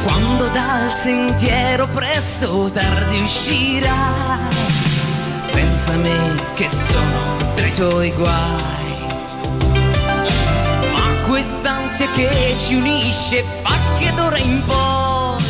Quando 0.04 0.48
dal 0.50 0.94
sentiero 0.94 1.88
presto 1.88 2.48
o 2.48 2.72
tardi 2.72 3.22
uscirà, 3.22 4.40
pensa 5.52 5.92
a 5.92 5.96
me 5.96 6.18
che 6.54 6.70
sono 6.70 7.54
tra 7.56 7.66
i 7.66 7.74
tuoi 7.74 8.12
guai. 8.12 9.04
Ma 10.94 11.28
quest'ansia 11.28 12.08
che 12.16 12.56
ci 12.58 12.76
unisce 12.76 13.44
fa 13.64 13.76
che 13.98 14.14
d'ora 14.14 14.38
in 14.38 14.64
poi 14.66 15.44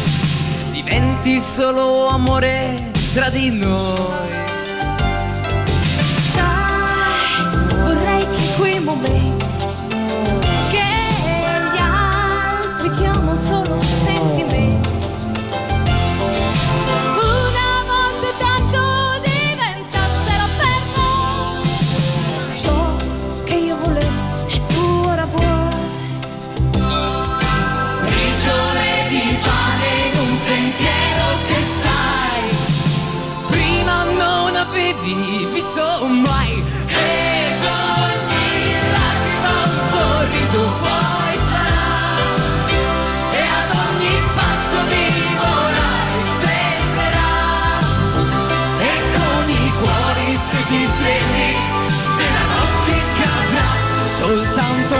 diventi 0.72 1.40
solo 1.40 2.08
amore 2.08 2.92
tra 3.14 3.30
di 3.30 3.52
noi. 3.52 4.45
Momenti 8.86 9.46
che 10.70 10.86
gli 11.74 11.80
altri 11.80 12.92
chiamano 12.92 13.36
solo 13.36 13.82
sentimenti. 13.82 14.35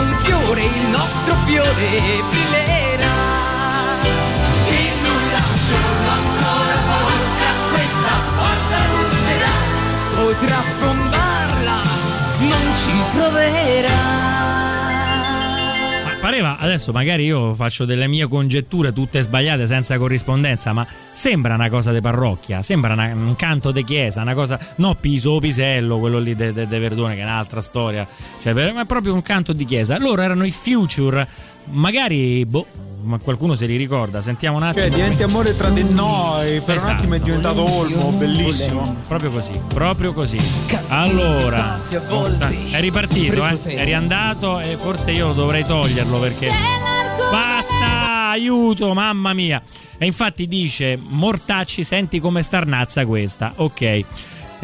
Un 0.06 0.18
fiore, 0.20 0.62
il 0.62 0.88
nostro 0.90 1.36
fiore 1.46 2.24
brillerà. 2.30 3.18
Il 4.70 4.94
nulla 5.02 5.42
giorno 5.68 6.10
ancora 6.22 6.78
forse 6.90 7.44
a 7.46 7.56
questa 7.72 8.14
porta 8.38 8.78
busserà, 8.94 9.56
potrà 10.16 10.60
sfondarla, 10.62 11.82
non 12.40 12.74
ci 12.74 13.04
troverà. 13.14 14.65
Pareva, 16.26 16.58
adesso 16.58 16.92
magari 16.92 17.26
io 17.26 17.54
faccio 17.54 17.86
delle 17.86 18.08
mie 18.08 18.28
congetture 18.28 18.92
tutte 18.92 19.22
sbagliate 19.22 19.68
senza 19.68 19.96
corrispondenza, 20.00 20.74
ma 20.74 20.84
sembra 21.14 21.54
una 21.54 21.70
cosa 21.70 21.92
di 21.92 22.02
parrocchia, 22.02 22.64
sembra 22.64 22.94
una- 22.94 23.14
un 23.14 23.36
canto 23.36 23.70
di 23.70 23.84
chiesa, 23.84 24.24
una 24.24 24.34
cosa, 24.34 24.60
no 24.78 24.96
Piso 24.96 25.38
Pisello, 25.38 26.00
quello 26.00 26.18
lì 26.18 26.36
de 26.36 26.52
Verdone 26.52 27.14
che 27.14 27.22
è 27.22 27.26
un'altra 27.26 27.62
storia, 27.62 28.08
cioè 28.42 28.56
è 28.56 28.86
proprio 28.88 29.14
un 29.14 29.22
canto 29.22 29.54
di 29.54 29.66
chiesa. 29.66 30.00
Loro 30.00 30.24
erano 30.24 30.46
i 30.46 30.52
Future, 30.52 31.28
magari, 31.72 32.46
boh, 32.46 32.66
ma 33.04 33.20
qualcuno 33.20 33.54
se 33.54 33.66
li 33.68 33.76
ricorda, 33.76 34.22
sentiamo 34.22 34.58
un 34.58 34.64
attimo. 34.64 34.86
Cioè, 34.86 34.94
diventi 34.96 35.24
amore 35.24 35.56
tra 35.56 35.70
di 35.70 35.84
noi. 35.84 36.60
Per 36.62 36.76
Esatto. 36.76 36.90
un 36.92 36.96
attimo 36.98 37.14
è 37.16 37.20
diventato 37.20 37.62
Olmo, 37.70 38.10
bellissimo. 38.12 38.96
Proprio 39.08 39.32
così, 39.32 39.60
proprio 39.68 40.14
così. 40.14 40.38
Allora, 40.88 41.80
è 42.72 42.80
ripartito, 42.80 43.46
eh? 43.46 43.62
È 43.62 43.84
riandato 43.84 44.60
e 44.60 44.76
forse 44.78 45.12
io 45.12 45.34
dovrei 45.34 45.64
toglierlo 45.64 46.18
perché. 46.20 46.50
Basta! 47.32 48.30
Aiuto, 48.30 48.94
mamma 48.94 49.34
mia! 49.34 49.62
E 49.98 50.06
infatti 50.06 50.48
dice: 50.48 50.98
Mortacci, 51.02 51.84
senti 51.84 52.20
come 52.20 52.42
starnazza 52.42 53.06
questa. 53.06 53.54
Ok. 53.58 54.04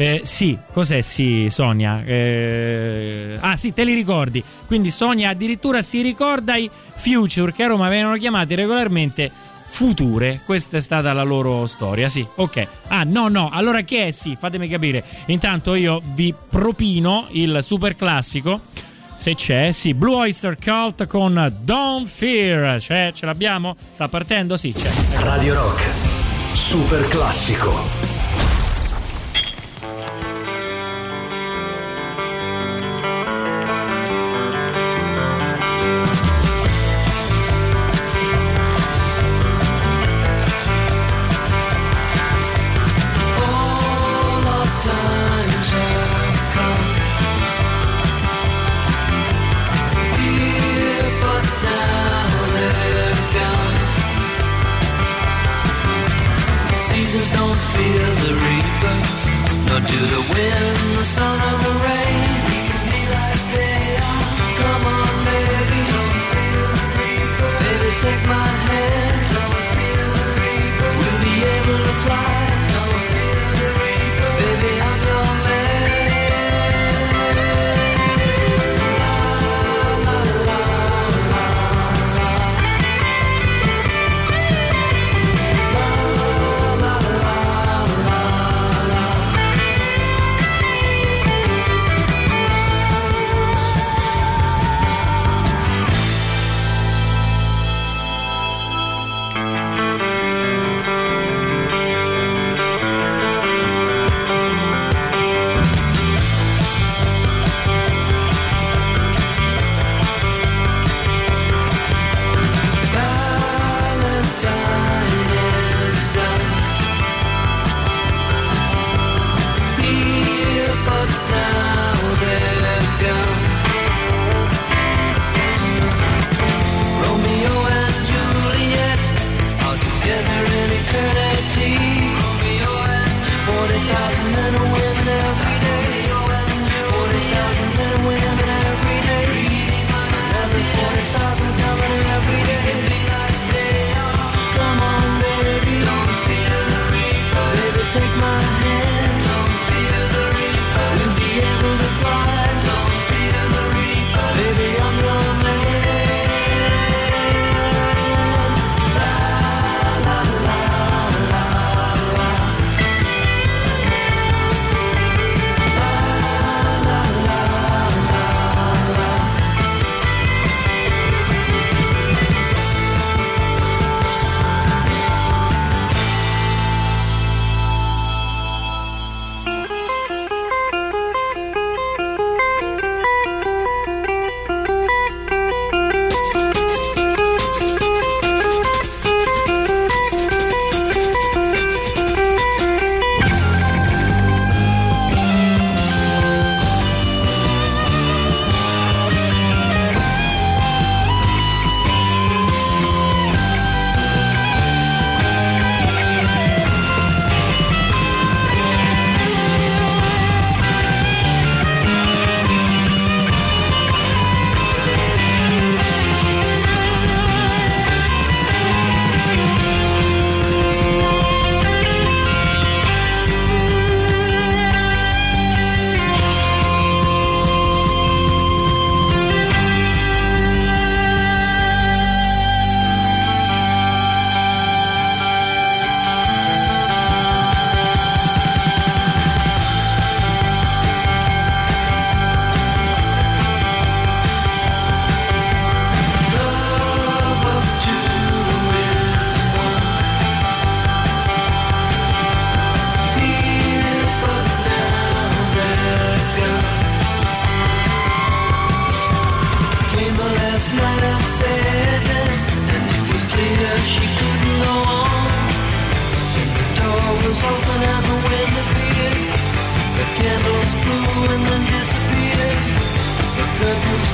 Eh, 0.02 0.22
sì, 0.24 0.58
cos'è 0.72 1.00
sì, 1.00 1.46
Sonia? 1.48 2.02
Eh, 2.02 3.38
ah, 3.38 3.56
sì, 3.56 3.72
te 3.72 3.84
li 3.84 3.94
ricordi. 3.94 4.42
Quindi 4.66 4.90
Sonia 4.90 5.28
addirittura 5.28 5.80
si 5.80 6.02
ricorda 6.02 6.56
i 6.56 6.68
Future 6.96 7.52
che 7.52 7.62
a 7.62 7.68
Roma 7.68 7.88
venivano 7.88 8.16
chiamati 8.16 8.56
regolarmente 8.56 9.30
future. 9.64 10.40
Questa 10.44 10.78
è 10.78 10.80
stata 10.80 11.12
la 11.12 11.22
loro 11.22 11.68
storia, 11.68 12.08
sì. 12.08 12.26
Ok. 12.34 12.66
Ah, 12.88 13.04
no, 13.04 13.28
no. 13.28 13.48
Allora 13.52 13.82
che 13.82 14.08
è 14.08 14.10
sì? 14.10 14.36
Fatemi 14.36 14.66
capire. 14.66 15.04
Intanto 15.26 15.76
io 15.76 16.02
vi 16.14 16.34
propino 16.50 17.28
il 17.30 17.60
super 17.62 17.94
classico. 17.94 18.60
Se 19.14 19.36
c'è, 19.36 19.70
sì, 19.70 19.94
Blue 19.94 20.16
Oyster 20.16 20.56
Cult 20.58 21.06
con 21.06 21.54
Don't 21.60 22.08
Fear. 22.08 22.78
C'è, 22.78 23.12
ce 23.14 23.24
l'abbiamo? 23.24 23.76
Sta 23.92 24.08
partendo? 24.08 24.56
Sì, 24.56 24.72
c'è. 24.72 24.90
Radio 25.20 25.54
Rock, 25.54 25.80
super 26.54 27.06
classico. 27.06 28.21
Seasons 57.12 57.38
don't 57.38 57.60
fear 57.76 58.06
the 58.24 58.32
reaper, 58.32 58.96
nor 59.68 59.80
do 59.84 60.00
the 60.14 60.22
wind, 60.32 60.96
the 60.96 61.04
sun, 61.04 61.36
or 61.50 61.58
the 61.66 61.74
rain. 61.84 62.20
We 62.48 62.58
be 62.88 63.00
like 63.12 63.44
they 63.52 64.00
are. 64.00 64.32
Come 64.56 64.84
on, 64.96 65.12
baby, 65.28 65.80
don't 65.92 66.16
feel 66.32 66.64
the 66.72 66.88
reaper. 66.96 67.50
Baby, 67.64 67.90
take 68.00 68.22
my 68.32 68.51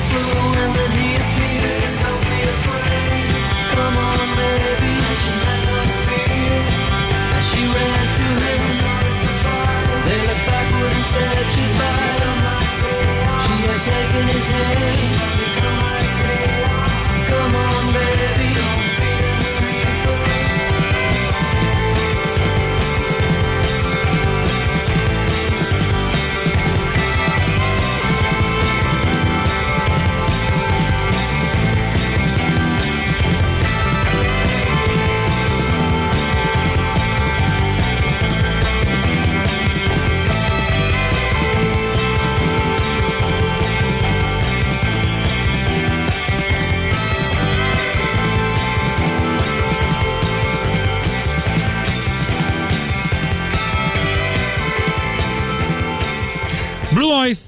flew 0.09 0.58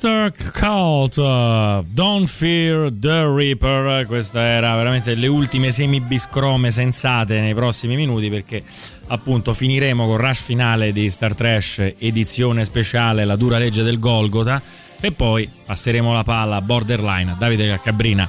Oyster 0.03 0.33
Cult, 0.51 1.17
uh, 1.17 1.85
Don't 1.87 2.27
Fear 2.27 2.91
the 2.91 3.23
Reaper. 3.23 4.07
Questa 4.07 4.41
era 4.41 4.73
veramente 4.75 5.13
le 5.13 5.27
ultime 5.27 5.69
semibiscrome 5.69 6.71
sensate 6.71 7.39
nei 7.39 7.53
prossimi 7.53 7.95
minuti 7.95 8.27
perché 8.31 8.63
appunto 9.09 9.53
finiremo 9.53 10.07
con 10.07 10.17
rush 10.17 10.41
finale 10.41 10.91
di 10.91 11.07
Star 11.11 11.35
Trash 11.35 11.93
edizione 11.99 12.65
speciale 12.65 13.25
La 13.25 13.35
dura 13.35 13.59
legge 13.59 13.83
del 13.83 13.99
Golgota 13.99 14.59
e 14.99 15.11
poi 15.11 15.47
passeremo 15.67 16.11
la 16.13 16.23
palla 16.23 16.55
a 16.55 16.61
Borderline 16.61 17.35
Davide 17.37 17.79
Cabrina 17.79 18.27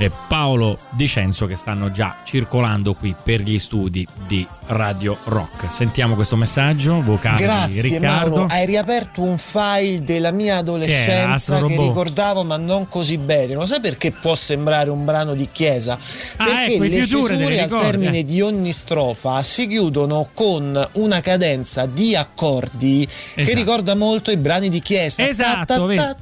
e 0.00 0.10
Paolo 0.28 0.78
Dicenzo 0.90 1.46
che 1.46 1.56
stanno 1.56 1.90
già 1.90 2.16
circolando 2.24 2.94
qui 2.94 3.14
per 3.20 3.40
gli 3.40 3.58
studi 3.58 4.06
di 4.28 4.46
Radio 4.66 5.16
Rock. 5.24 5.72
Sentiamo 5.72 6.14
questo 6.14 6.36
messaggio 6.36 7.02
vocale 7.02 7.42
Grazie 7.42 7.82
di 7.82 7.88
Riccardo. 7.88 8.36
Mauro, 8.36 8.52
hai 8.52 8.64
riaperto 8.64 9.22
un 9.22 9.36
file 9.38 10.02
della 10.04 10.30
mia 10.30 10.54
Che 10.54 10.58
adolescenza 10.60 11.54
che, 11.56 11.60
Robot? 11.62 11.78
ricordavo 11.88 12.44
ma 12.44 12.56
non 12.56 12.88
così 12.88 13.18
bene. 13.18 13.54
Lo 13.54 13.66
sai 13.66 13.80
perché 13.80 14.12
può 14.12 14.34
sembrare 14.36 14.88
un 14.90 15.04
brano 15.04 15.34
di 15.34 15.48
chiesa? 15.50 15.98
Ah, 16.36 16.44
Perché 16.44 16.74
ecco, 16.74 16.82
le 16.84 16.90
cesure 16.90 17.60
al 17.60 17.68
termine 17.68 18.24
di 18.24 18.40
ogni 18.40 18.72
strofa 18.72 19.42
si 19.42 19.66
chiudono 19.66 20.28
con 20.32 20.88
una 20.92 21.20
cadenza 21.20 21.86
di 21.86 22.14
accordi 22.14 23.04
che 23.34 23.40
Esatto. 23.40 23.56
ricorda 23.58 23.94
molto 23.96 24.30
i 24.30 24.36
brani 24.36 24.68
di 24.68 24.80
chiesa. 24.80 25.26
Esatto, 25.26 25.88
Ta- 25.94 26.16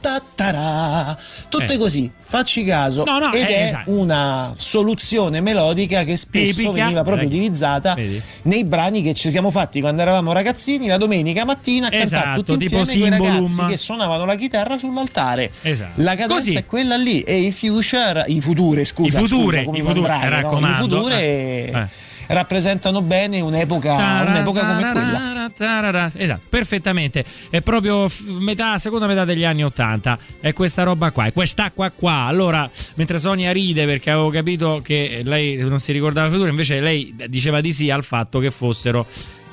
ta- 0.00 0.22
ta-. 0.34 1.18
Tutte 1.50 1.74
Eh. 1.74 1.76
così, 1.76 2.10
facci 2.18 2.64
caso. 2.64 2.76
No, 3.04 3.18
no, 3.18 3.32
Ed 3.32 3.42
eh, 3.42 3.46
è 3.46 3.66
esatto. 3.68 3.90
una 3.90 4.52
soluzione 4.56 5.40
melodica 5.40 6.04
che 6.04 6.16
spesso 6.16 6.52
Tipica, 6.54 6.70
veniva 6.72 7.02
proprio 7.02 7.28
vedi. 7.28 7.36
utilizzata 7.38 7.94
Vedi. 7.94 8.20
nei 8.42 8.64
brani 8.64 9.02
che 9.02 9.14
ci 9.14 9.30
siamo 9.30 9.50
fatti 9.50 9.80
quando 9.80 10.02
eravamo 10.02 10.32
ragazzini 10.32 10.86
la 10.86 10.96
domenica 10.96 11.44
mattina 11.44 11.86
a 11.86 11.90
cantare 11.90 12.04
Esatto, 12.04 12.42
tutti 12.44 12.66
tipo 12.66 12.78
insieme 12.78 13.16
Symbolum. 13.16 13.56
ragazzi 13.56 13.70
che 13.70 13.76
suonavano 13.76 14.24
la 14.24 14.34
chitarra 14.36 14.78
sull'altare. 14.78 15.50
Esatto. 15.62 16.00
La 16.02 16.10
cadenza 16.14 16.34
Così. 16.34 16.54
è 16.54 16.64
quella 16.64 16.96
lì 16.96 17.20
e 17.22 17.36
i 17.38 17.52
future, 17.52 18.24
i 18.28 18.40
future, 18.40 18.84
scusa, 18.84 19.20
I 19.20 19.26
future, 19.26 19.64
scusa, 19.64 19.78
i 19.78 19.82
future, 19.82 20.10
mi 20.10 20.60
no? 20.60 20.68
I 20.68 20.74
future 20.74 21.14
eh. 21.22 21.88
rappresentano 22.28 23.00
bene 23.02 23.40
un'epoca, 23.40 23.94
un'epoca 24.26 24.60
come 24.66 24.92
quella. 24.92 25.37
Tarara, 25.50 26.10
Esatto, 26.14 26.42
perfettamente. 26.48 27.24
È 27.50 27.60
proprio 27.60 28.08
metà, 28.38 28.78
seconda 28.78 29.06
metà 29.06 29.24
degli 29.24 29.44
anni 29.44 29.64
Ottanta. 29.64 30.18
È 30.40 30.52
questa 30.52 30.82
roba 30.82 31.10
qua, 31.10 31.26
è 31.26 31.32
quest'acqua 31.32 31.90
qua. 31.90 32.24
Allora, 32.26 32.68
mentre 32.94 33.18
Sonia 33.18 33.52
ride 33.52 33.84
perché 33.86 34.10
avevo 34.10 34.30
capito 34.30 34.80
che 34.82 35.22
lei 35.24 35.56
non 35.56 35.80
si 35.80 35.92
ricordava 35.92 36.26
il 36.26 36.32
futuro, 36.32 36.50
invece 36.50 36.80
lei 36.80 37.14
diceva 37.28 37.60
di 37.60 37.72
sì 37.72 37.90
al 37.90 38.04
fatto 38.04 38.38
che 38.38 38.50
fossero 38.50 39.06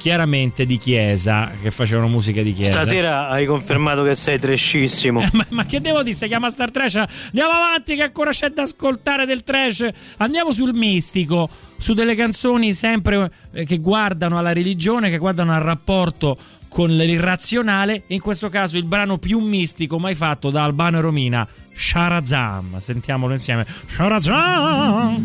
chiaramente 0.06 0.68
di 0.68 0.78
chiesa, 0.78 1.52
che 1.60 1.72
facevano 1.72 2.08
musica 2.08 2.44
di 2.44 2.54
chiesa. 2.54 2.82
Stasera 2.82 3.28
hai 3.28 3.48
confermato 3.48 4.04
che 4.04 4.14
sei 4.14 4.38
trescissimo. 4.38 5.20
Eh, 5.20 5.30
ma, 5.34 5.44
ma 5.50 5.66
che 5.66 5.82
devo 5.82 6.04
dire? 6.04 6.16
Si 6.16 6.28
chiama 6.28 6.52
Star 6.52 6.70
Trash? 6.70 6.98
Andiamo 6.98 7.54
avanti, 7.54 7.96
che 7.96 8.04
ancora 8.04 8.30
c'è 8.30 8.50
da 8.50 8.62
ascoltare 8.62 9.26
del 9.26 9.44
trash. 9.44 9.90
Andiamo 10.18 10.52
sul 10.52 10.76
mistico, 10.76 11.50
su 11.78 11.94
delle 11.94 12.14
canzoni 12.14 12.76
sempre 12.76 13.32
eh, 13.52 13.66
che 13.66 13.80
guardano 13.80 14.38
alla 14.38 14.54
religione, 14.54 15.10
che 15.10 15.18
guardano 15.18 15.54
al 15.54 15.62
rapporto 15.62 16.38
con 16.68 16.96
l'irrazionale. 16.96 18.04
In 18.10 18.20
questo 18.20 18.50
caso 18.50 18.78
il 18.78 18.86
brano 18.86 19.18
più 19.18 19.40
mistico 19.40 19.98
mai 19.98 20.14
fatto 20.14 20.52
da 20.52 20.66
Albano 20.66 21.00
e 21.00 21.02
Romina, 21.02 21.48
Sharazam. 21.74 22.78
Sentiamolo 22.78 23.34
insieme. 23.34 23.66
Sharazam. 23.88 25.24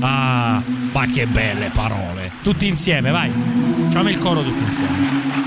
Ah, 0.00 0.62
ma 0.92 1.06
che 1.06 1.26
belle 1.26 1.70
parole. 1.70 2.32
Tutti 2.42 2.66
insieme, 2.66 3.10
vai. 3.10 3.30
Facciamo 3.84 4.08
il 4.08 4.18
coro 4.18 4.42
tutti 4.42 4.62
insieme. 4.62 5.42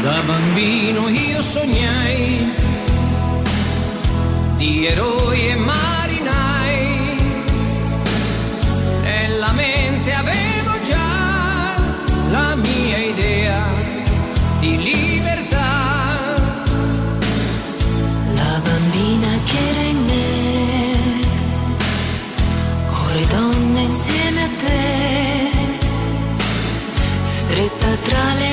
Da 0.00 0.20
bambino 0.20 1.08
io 1.08 1.42
sognai 1.42 2.38
di 4.56 4.86
eroi 4.86 5.48
e 5.48 5.54
marinai. 5.56 6.05
pătrale 27.86 28.45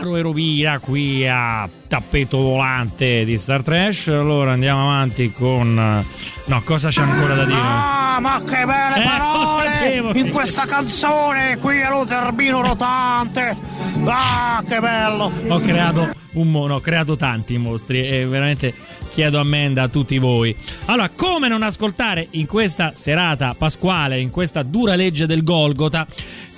con 0.00 0.08
Albaro 0.08 0.16
e 0.16 0.22
Rovira 0.22 0.78
qui 0.78 1.26
a 1.28 1.68
tappeto 1.88 2.38
volante 2.38 3.24
di 3.24 3.36
Star 3.38 3.62
Trash. 3.62 4.08
Allora 4.08 4.52
andiamo 4.52 4.82
avanti 4.82 5.30
con. 5.32 6.04
No, 6.44 6.62
cosa 6.64 6.88
c'è 6.88 7.02
ancora 7.02 7.34
da 7.34 7.44
dire? 7.44 7.58
Ah, 7.60 8.18
ma 8.20 8.40
che 8.42 8.64
belle 8.64 9.02
Eh, 9.02 9.04
parole 9.04 10.18
in 10.18 10.30
questa 10.30 10.64
canzone 10.66 11.58
qui 11.58 11.82
allo 11.82 12.06
zerbino 12.06 12.60
rotante. 12.62 13.56
Ah, 14.04 14.62
che 14.66 14.80
bello. 14.80 15.30
Ho 15.48 15.58
creato 15.58 16.08
un 16.32 16.50
mo- 16.50 16.66
no, 16.66 16.76
ho 16.76 16.80
creato 16.80 17.16
tanti 17.16 17.56
mostri 17.58 18.06
e 18.06 18.26
veramente 18.26 18.74
chiedo 19.10 19.38
ammenda 19.38 19.82
a 19.82 19.88
tutti 19.88 20.18
voi. 20.18 20.54
Allora, 20.86 21.10
come 21.10 21.48
non 21.48 21.62
ascoltare 21.62 22.26
in 22.32 22.46
questa 22.46 22.92
serata 22.94 23.54
pasquale, 23.54 24.20
in 24.20 24.30
questa 24.30 24.62
dura 24.62 24.94
legge 24.94 25.26
del 25.26 25.42
Golgota, 25.42 26.06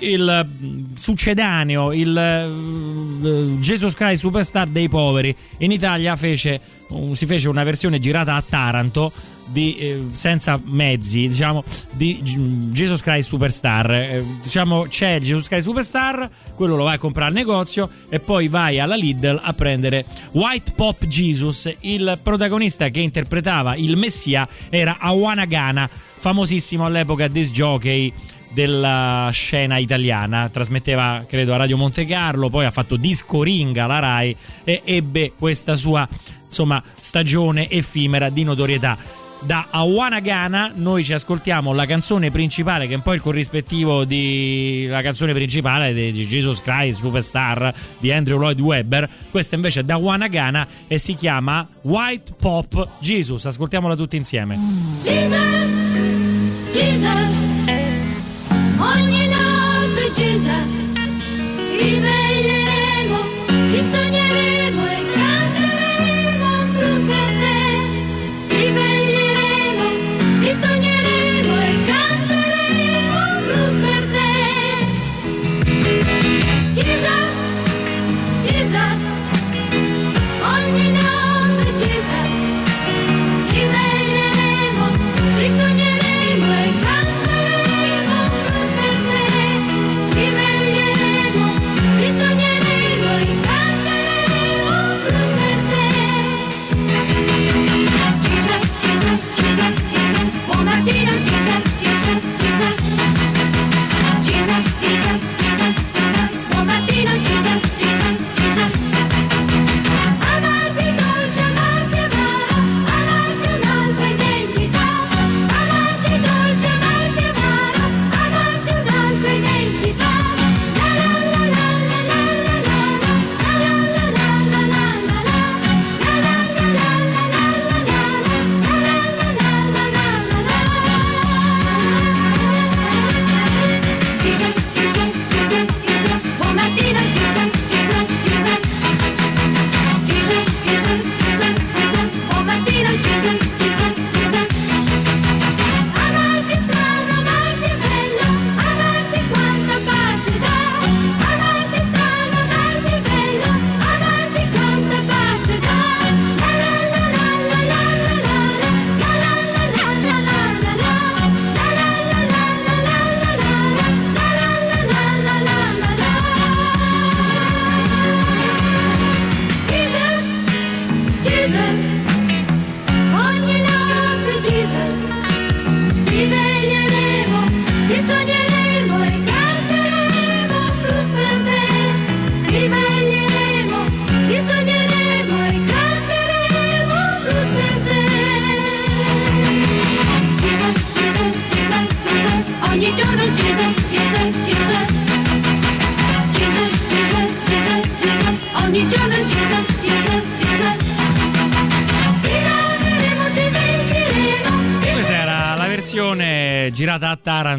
il 0.01 0.47
mm, 0.47 0.95
succedaneo, 0.95 1.93
il 1.93 2.17
eh, 2.17 3.59
Jesus 3.61 3.95
Christ 3.95 4.21
Superstar 4.21 4.69
dei 4.69 4.89
poveri. 4.89 5.35
In 5.59 5.71
Italia 5.71 6.17
fece 6.17 6.61
si 7.13 7.27
fece 7.27 7.49
una 7.49 7.65
versione 7.65 7.99
girata 7.99 8.35
a 8.35 8.45
Taranto 8.47 9.13
di, 9.47 9.77
eh, 9.79 10.07
senza 10.13 10.61
mezzi, 10.65 11.29
diciamo, 11.29 11.65
di 11.93 12.21
Jesus 12.23 13.01
Christ 13.01 13.29
Superstar. 13.29 13.91
Eh, 13.93 14.25
diciamo, 14.43 14.87
c'è 14.89 15.19
Jesus 15.21 15.49
Christ 15.49 15.65
Superstar, 15.65 16.29
quello 16.55 16.77
lo 16.77 16.85
vai 16.85 16.97
a 16.97 16.99
comprare 16.99 17.29
al 17.29 17.35
negozio 17.35 17.89
e 18.09 18.21
poi 18.21 18.49
vai 18.49 18.79
alla 18.79 18.95
Lidl 18.95 19.41
a 19.43 19.53
prendere 19.53 19.62
White 20.33 20.73
Pop 20.75 21.07
Jesus. 21.07 21.73
Il 21.81 22.19
protagonista 22.23 22.89
che 22.89 23.01
interpretava 23.01 23.77
il 23.77 23.97
Messia 23.97 24.49
era 24.69 24.99
Awana 24.99 25.45
Gana, 25.45 25.89
famosissimo 25.89 26.85
all'epoca 26.85 27.29
disc 27.29 27.53
jockey 27.53 28.13
della 28.53 29.31
scena 29.33 29.79
italiana, 29.79 30.49
trasmetteva 30.49 31.25
credo 31.27 31.55
a 31.55 31.57
Radio 31.57 31.77
Monte 31.77 32.05
Carlo, 32.05 32.51
poi 32.51 32.65
ha 32.65 32.71
fatto 32.71 32.97
Disco 32.97 33.43
Ringa 33.43 33.85
alla 33.85 33.99
Rai 33.99 34.37
e 34.65 34.83
ebbe 34.85 35.33
questa 35.39 35.75
sua 35.75 36.07
insomma 36.45 36.83
stagione 37.01 37.71
effimera 37.71 38.29
di 38.29 38.45
notorietà. 38.45 39.22
Da 39.45 39.67
Awana 39.71 40.21
Gana 40.21 40.71
noi 40.75 41.03
ci 41.03 41.13
ascoltiamo 41.13 41.73
la 41.73 41.85
canzone 41.85 42.31
principale 42.31 42.87
che 42.87 42.93
è 42.93 42.97
un 42.97 43.03
po' 43.03 43.13
il 43.13 43.21
corrispettivo 43.21 44.05
di 44.05 44.87
la 44.89 45.03
canzone 45.03 45.33
principale 45.33 45.93
di 45.93 46.13
Jesus 46.27 46.61
Christ 46.61 47.01
Superstar 47.01 47.75
di 47.99 48.13
Andrew 48.13 48.39
Lloyd 48.39 48.61
Webber. 48.61 49.09
Questa 49.31 49.57
invece 49.57 49.81
è 49.81 49.83
da 49.83 49.95
Awana 49.95 50.29
Gana 50.29 50.67
e 50.87 50.99
si 50.99 51.15
chiama 51.15 51.67
White 51.83 52.35
Pop 52.39 52.89
Jesus. 53.01 53.45
Ascoltiamola 53.47 53.97
tutti 53.97 54.17
insieme. 54.17 54.57
Jesus, 55.03 55.37
Jesus, 56.73 57.29
ogni 58.79 59.27
notte 59.27 60.13
Jesus, 60.15 60.67
riveglieremo, 61.81 62.62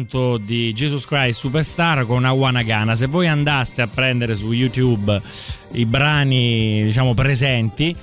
a 0.04 0.06
Taranto 0.06 0.36
di 0.36 0.72
Jesus 0.72 1.06
Christ 1.06 1.40
Superstar 1.40 2.06
con 2.06 2.24
Awana 2.24 2.62
Gana. 2.62 2.94
Se 2.94 3.06
voi 3.06 3.26
andaste 3.26 3.82
a 3.82 3.86
prendere 3.86 4.34
su 4.34 4.52
YouTube 4.52 5.20
i 5.72 5.86
brani, 5.86 6.82
diciamo, 6.84 7.14
presenti, 7.14 7.94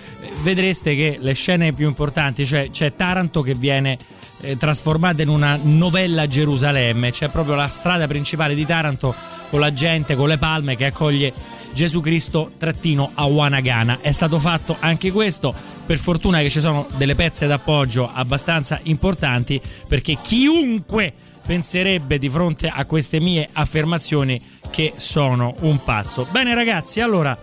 vedreste 0.41 0.95
che 0.95 1.17
le 1.19 1.33
scene 1.33 1.73
più 1.73 1.87
importanti, 1.87 2.45
cioè 2.45 2.69
c'è 2.71 2.95
Taranto 2.95 3.41
che 3.41 3.53
viene 3.55 3.97
eh, 4.41 4.57
trasformata 4.57 5.21
in 5.21 5.29
una 5.29 5.57
novella 5.61 6.27
Gerusalemme, 6.27 7.11
c'è 7.11 7.29
proprio 7.29 7.55
la 7.55 7.67
strada 7.67 8.07
principale 8.07 8.55
di 8.55 8.65
Taranto 8.65 9.13
con 9.49 9.59
la 9.59 9.71
gente, 9.71 10.15
con 10.15 10.27
le 10.27 10.37
palme 10.37 10.75
che 10.75 10.85
accoglie 10.85 11.33
Gesù 11.73 12.01
Cristo 12.01 12.51
trattino 12.57 13.11
a 13.13 13.25
Wanagana. 13.25 13.99
È 14.01 14.11
stato 14.11 14.39
fatto 14.39 14.75
anche 14.79 15.11
questo. 15.11 15.53
Per 15.85 15.97
fortuna 15.97 16.39
che 16.39 16.49
ci 16.49 16.59
sono 16.59 16.87
delle 16.97 17.15
pezze 17.15 17.47
d'appoggio 17.47 18.09
abbastanza 18.13 18.79
importanti 18.83 19.59
perché 19.87 20.17
chiunque 20.21 21.13
penserebbe 21.45 22.17
di 22.17 22.29
fronte 22.29 22.67
a 22.67 22.85
queste 22.85 23.19
mie 23.19 23.49
affermazioni 23.51 24.41
che 24.69 24.93
sono 24.95 25.55
un 25.61 25.83
pazzo. 25.83 26.27
Bene 26.31 26.53
ragazzi, 26.53 27.01
allora 27.01 27.37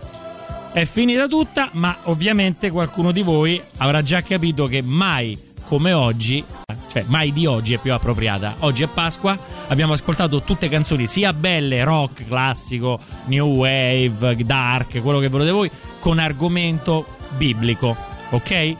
è 0.71 0.85
finita 0.85 1.27
tutta, 1.27 1.69
ma 1.73 1.97
ovviamente 2.03 2.69
qualcuno 2.69 3.11
di 3.11 3.21
voi 3.21 3.61
avrà 3.77 4.01
già 4.01 4.21
capito 4.21 4.67
che 4.67 4.81
mai 4.81 5.37
come 5.63 5.93
oggi, 5.93 6.43
cioè 6.91 7.03
mai 7.07 7.31
di 7.31 7.45
oggi 7.45 7.73
è 7.73 7.77
più 7.77 7.93
appropriata. 7.93 8.55
Oggi 8.59 8.83
è 8.83 8.87
Pasqua, 8.87 9.37
abbiamo 9.67 9.93
ascoltato 9.93 10.41
tutte 10.41 10.69
canzoni 10.69 11.05
sia 11.07 11.33
belle, 11.33 11.83
rock, 11.83 12.25
classico, 12.25 12.99
new 13.25 13.47
wave, 13.47 14.35
dark, 14.43 15.01
quello 15.01 15.19
che 15.19 15.27
volete 15.27 15.51
voi, 15.51 15.69
con 15.99 16.17
argomento 16.17 17.05
biblico, 17.37 17.95
ok? 18.31 18.75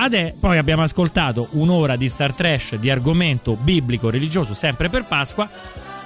Ade, 0.00 0.36
poi 0.38 0.58
abbiamo 0.58 0.82
ascoltato 0.82 1.48
un'ora 1.52 1.96
di 1.96 2.08
Star 2.08 2.32
Trash 2.32 2.76
di 2.76 2.88
argomento 2.88 3.56
biblico 3.56 4.10
religioso 4.10 4.54
sempre 4.54 4.88
per 4.88 5.02
Pasqua. 5.04 5.48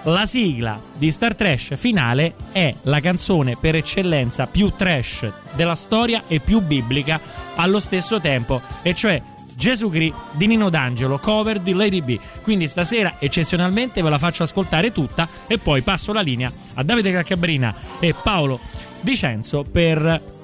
la 0.05 0.25
sigla 0.25 0.81
di 0.97 1.11
Star 1.11 1.35
Trash 1.35 1.77
finale 1.77 2.35
è 2.53 2.75
la 2.85 3.01
canzone 3.01 3.57
per 3.61 3.77
eccellenza 3.77 4.47
più 4.47 4.73
trash 4.75 5.31
della 5.53 5.75
storia 5.75 6.23
e 6.27 6.41
più 6.41 6.61
biblica 6.61 7.21
allo 7.57 7.79
stesso 7.79 8.19
tempo, 8.19 8.61
e 8.81 8.95
cioè 8.95 9.23
Gesù 9.55 9.91
Cristo 9.91 10.19
di 10.33 10.47
Nino 10.47 10.71
D'Angelo, 10.71 11.19
cover 11.19 11.61
di 11.61 11.75
Lady 11.75 12.01
B. 12.01 12.19
Quindi 12.43 12.69
stasera 12.69 13.17
eccezionalmente 13.19 14.03
ve 14.03 14.09
la 14.09 14.19
faccio 14.19 14.43
ascoltare 14.43 14.91
tutta 14.91 15.29
e 15.47 15.59
poi 15.59 15.83
passo 15.83 16.15
la 16.15 16.23
linea 16.23 16.51
a 16.75 16.83
Davide 16.83 17.13
Caccabrina 17.13 17.75
e 18.01 18.15
Paolo 18.15 18.59
Dicenzo 19.03 19.65
per 19.71 20.41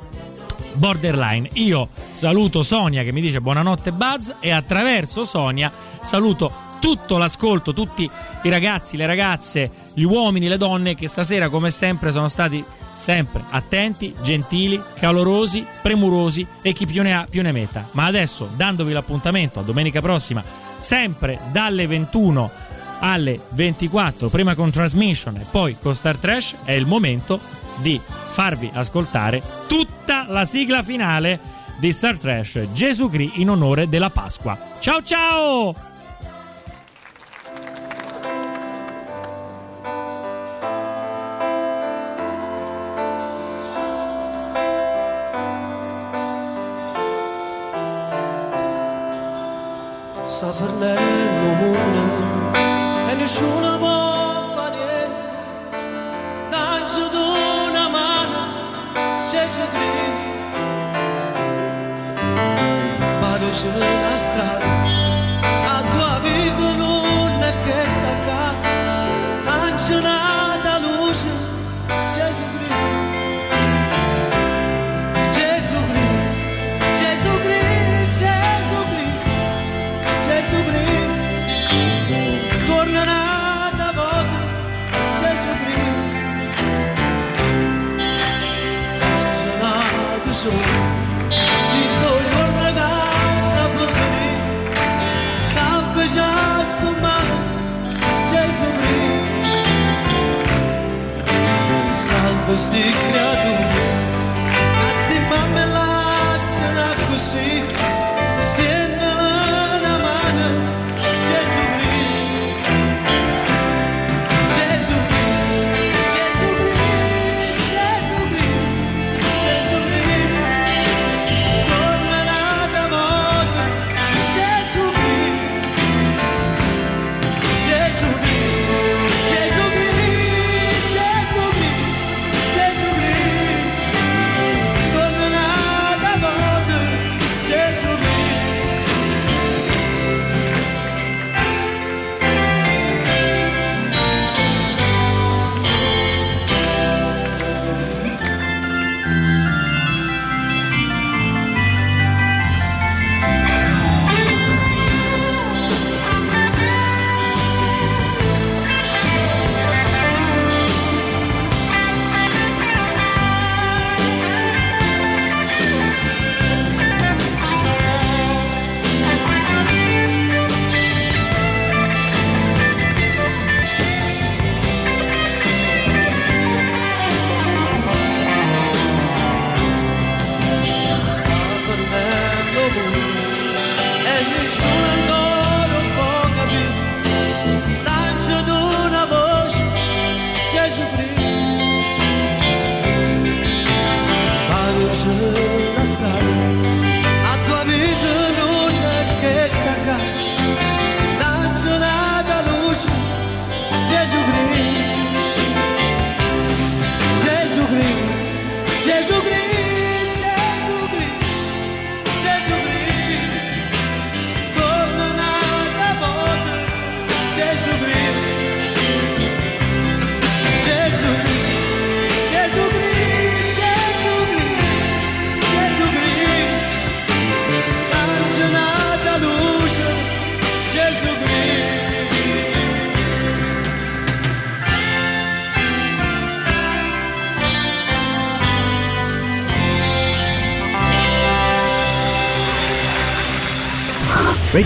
Borderline. 0.74 1.48
Io 1.54 1.88
saluto 2.12 2.62
Sonia 2.62 3.02
che 3.02 3.12
mi 3.12 3.20
dice 3.20 3.40
buonanotte 3.40 3.92
Buzz 3.92 4.32
e 4.40 4.50
attraverso 4.50 5.24
Sonia 5.24 5.70
saluto 6.02 6.66
tutto 6.80 7.18
l'ascolto, 7.18 7.72
tutti 7.72 8.08
i 8.42 8.48
ragazzi, 8.48 8.96
le 8.96 9.06
ragazze, 9.06 9.70
gli 9.94 10.04
uomini, 10.04 10.48
le 10.48 10.56
donne 10.56 10.94
che 10.94 11.08
stasera 11.08 11.48
come 11.48 11.70
sempre 11.70 12.10
sono 12.10 12.28
stati 12.28 12.64
sempre 12.92 13.44
attenti, 13.50 14.14
gentili, 14.20 14.80
calorosi, 14.94 15.64
premurosi 15.82 16.46
e 16.62 16.72
chi 16.72 16.86
più 16.86 17.02
ne 17.02 17.14
ha 17.14 17.26
più 17.28 17.42
ne 17.42 17.52
metta. 17.52 17.88
Ma 17.92 18.06
adesso 18.06 18.48
dandovi 18.56 18.92
l'appuntamento 18.92 19.60
a 19.60 19.62
domenica 19.62 20.00
prossima, 20.00 20.42
sempre 20.78 21.38
dalle 21.52 21.86
21 21.86 22.50
alle 23.00 23.38
24, 23.50 24.28
prima 24.28 24.54
con 24.54 24.70
Transmission 24.70 25.36
e 25.36 25.46
poi 25.48 25.76
con 25.80 25.94
Star 25.94 26.16
Trash, 26.16 26.56
è 26.64 26.72
il 26.72 26.86
momento 26.86 27.38
di 27.81 28.01
farvi 28.05 28.70
ascoltare 28.72 29.43
tutta 29.66 30.26
la 30.29 30.45
sigla 30.45 30.83
finale 30.83 31.39
di 31.79 31.93
Star 31.93 32.18
Trash 32.18 32.72
Gesù 32.72 33.09
Cristo 33.09 33.41
in 33.41 33.51
onore 33.51 33.89
della 33.89 34.11
Pasqua. 34.11 34.59
Ciao 34.79 35.03
ciao! 35.03 35.74
sta 50.39 50.53
fornendo 50.53 51.53
mondo 51.55 53.11
e 53.11 53.14
nessuno 53.14 53.79